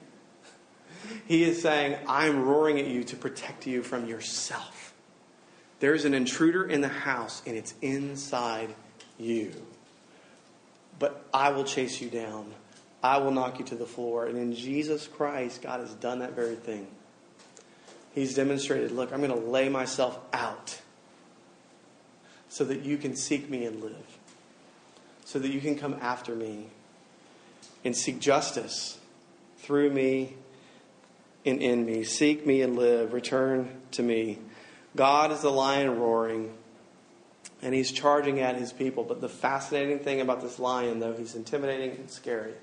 He 1.27 1.43
is 1.43 1.63
saying, 1.63 1.97
I'm 2.07 2.45
roaring 2.45 2.79
at 2.79 2.87
you 2.87 3.03
to 3.05 3.17
protect 3.17 3.67
you 3.67 3.83
from 3.83 4.05
yourself. 4.05 4.93
There's 5.81 6.05
an 6.05 6.13
intruder 6.13 6.65
in 6.65 6.83
the 6.83 6.89
house, 6.89 7.41
and 7.47 7.57
it's 7.57 7.73
inside 7.81 8.75
you. 9.19 9.55
But 10.99 11.25
I 11.33 11.49
will 11.49 11.65
chase 11.65 11.99
you 12.03 12.11
down. 12.11 12.53
I 13.03 13.17
will 13.17 13.31
knock 13.31 13.59
you 13.59 13.65
to 13.65 13.75
the 13.75 13.87
floor. 13.87 14.27
And 14.27 14.37
in 14.37 14.55
Jesus 14.55 15.07
Christ, 15.07 15.63
God 15.63 15.81
has 15.81 15.95
done 15.95 16.19
that 16.19 16.35
very 16.35 16.57
thing. 16.57 16.89
He's 18.15 18.35
demonstrated, 18.35 18.93
look, 18.93 19.15
I'm 19.15 19.23
going 19.23 19.31
to 19.31 19.49
lay 19.49 19.71
myself 19.71 20.19
out 20.35 20.83
so 22.57 22.65
that 22.65 22.87
you 22.87 22.97
can 22.97 23.15
seek 23.15 23.51
me 23.51 23.67
and 23.67 23.83
live, 23.83 24.19
so 25.27 25.39
that 25.39 25.51
you 25.51 25.61
can 25.61 25.77
come 25.77 25.95
after 26.01 26.35
me 26.35 26.69
and 27.85 27.95
seek 27.95 28.19
justice 28.19 28.99
through 29.59 29.91
me 29.91 30.35
and 31.45 31.61
in 31.61 31.85
me. 31.85 32.03
Seek 32.03 32.47
me 32.47 32.63
and 32.63 32.75
live. 32.75 33.13
Return 33.13 33.83
to 33.91 34.03
me. 34.03 34.39
God 34.97 35.33
is 35.33 35.43
the 35.43 35.51
lion 35.51 36.01
roaring, 36.01 36.55
and 37.61 37.75
he's 37.75 37.93
charging 37.93 38.41
at 38.41 38.57
his 38.57 38.73
people. 38.73 39.05
But 39.05 39.21
the 39.21 39.29
fascinating 39.29 39.99
thing 39.99 40.23
about 40.23 40.41
this 40.41 40.59
lion, 40.59 40.99
though, 40.99 41.13
he's 41.13 41.35
intimidating 41.35 41.91
and 41.91 42.11
scary. 42.11 42.55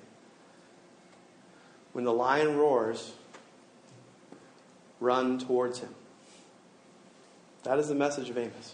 When 1.91 2.03
the 2.03 2.13
lion 2.13 2.57
roars, 2.57 3.13
run 4.99 5.37
towards 5.37 5.81
him. 5.81 5.93
That 7.61 7.77
is 7.77 7.89
the 7.89 7.95
message 7.95 8.31
of 8.31 8.39
Amos. 8.39 8.73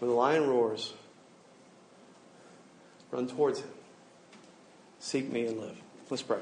When 0.00 0.10
the 0.10 0.16
lion 0.16 0.48
roars, 0.48 0.94
run 3.10 3.28
towards 3.28 3.60
him. 3.60 3.68
Seek 4.98 5.30
me 5.30 5.46
and 5.46 5.60
live. 5.60 5.76
Let's 6.08 6.22
pray. 6.22 6.40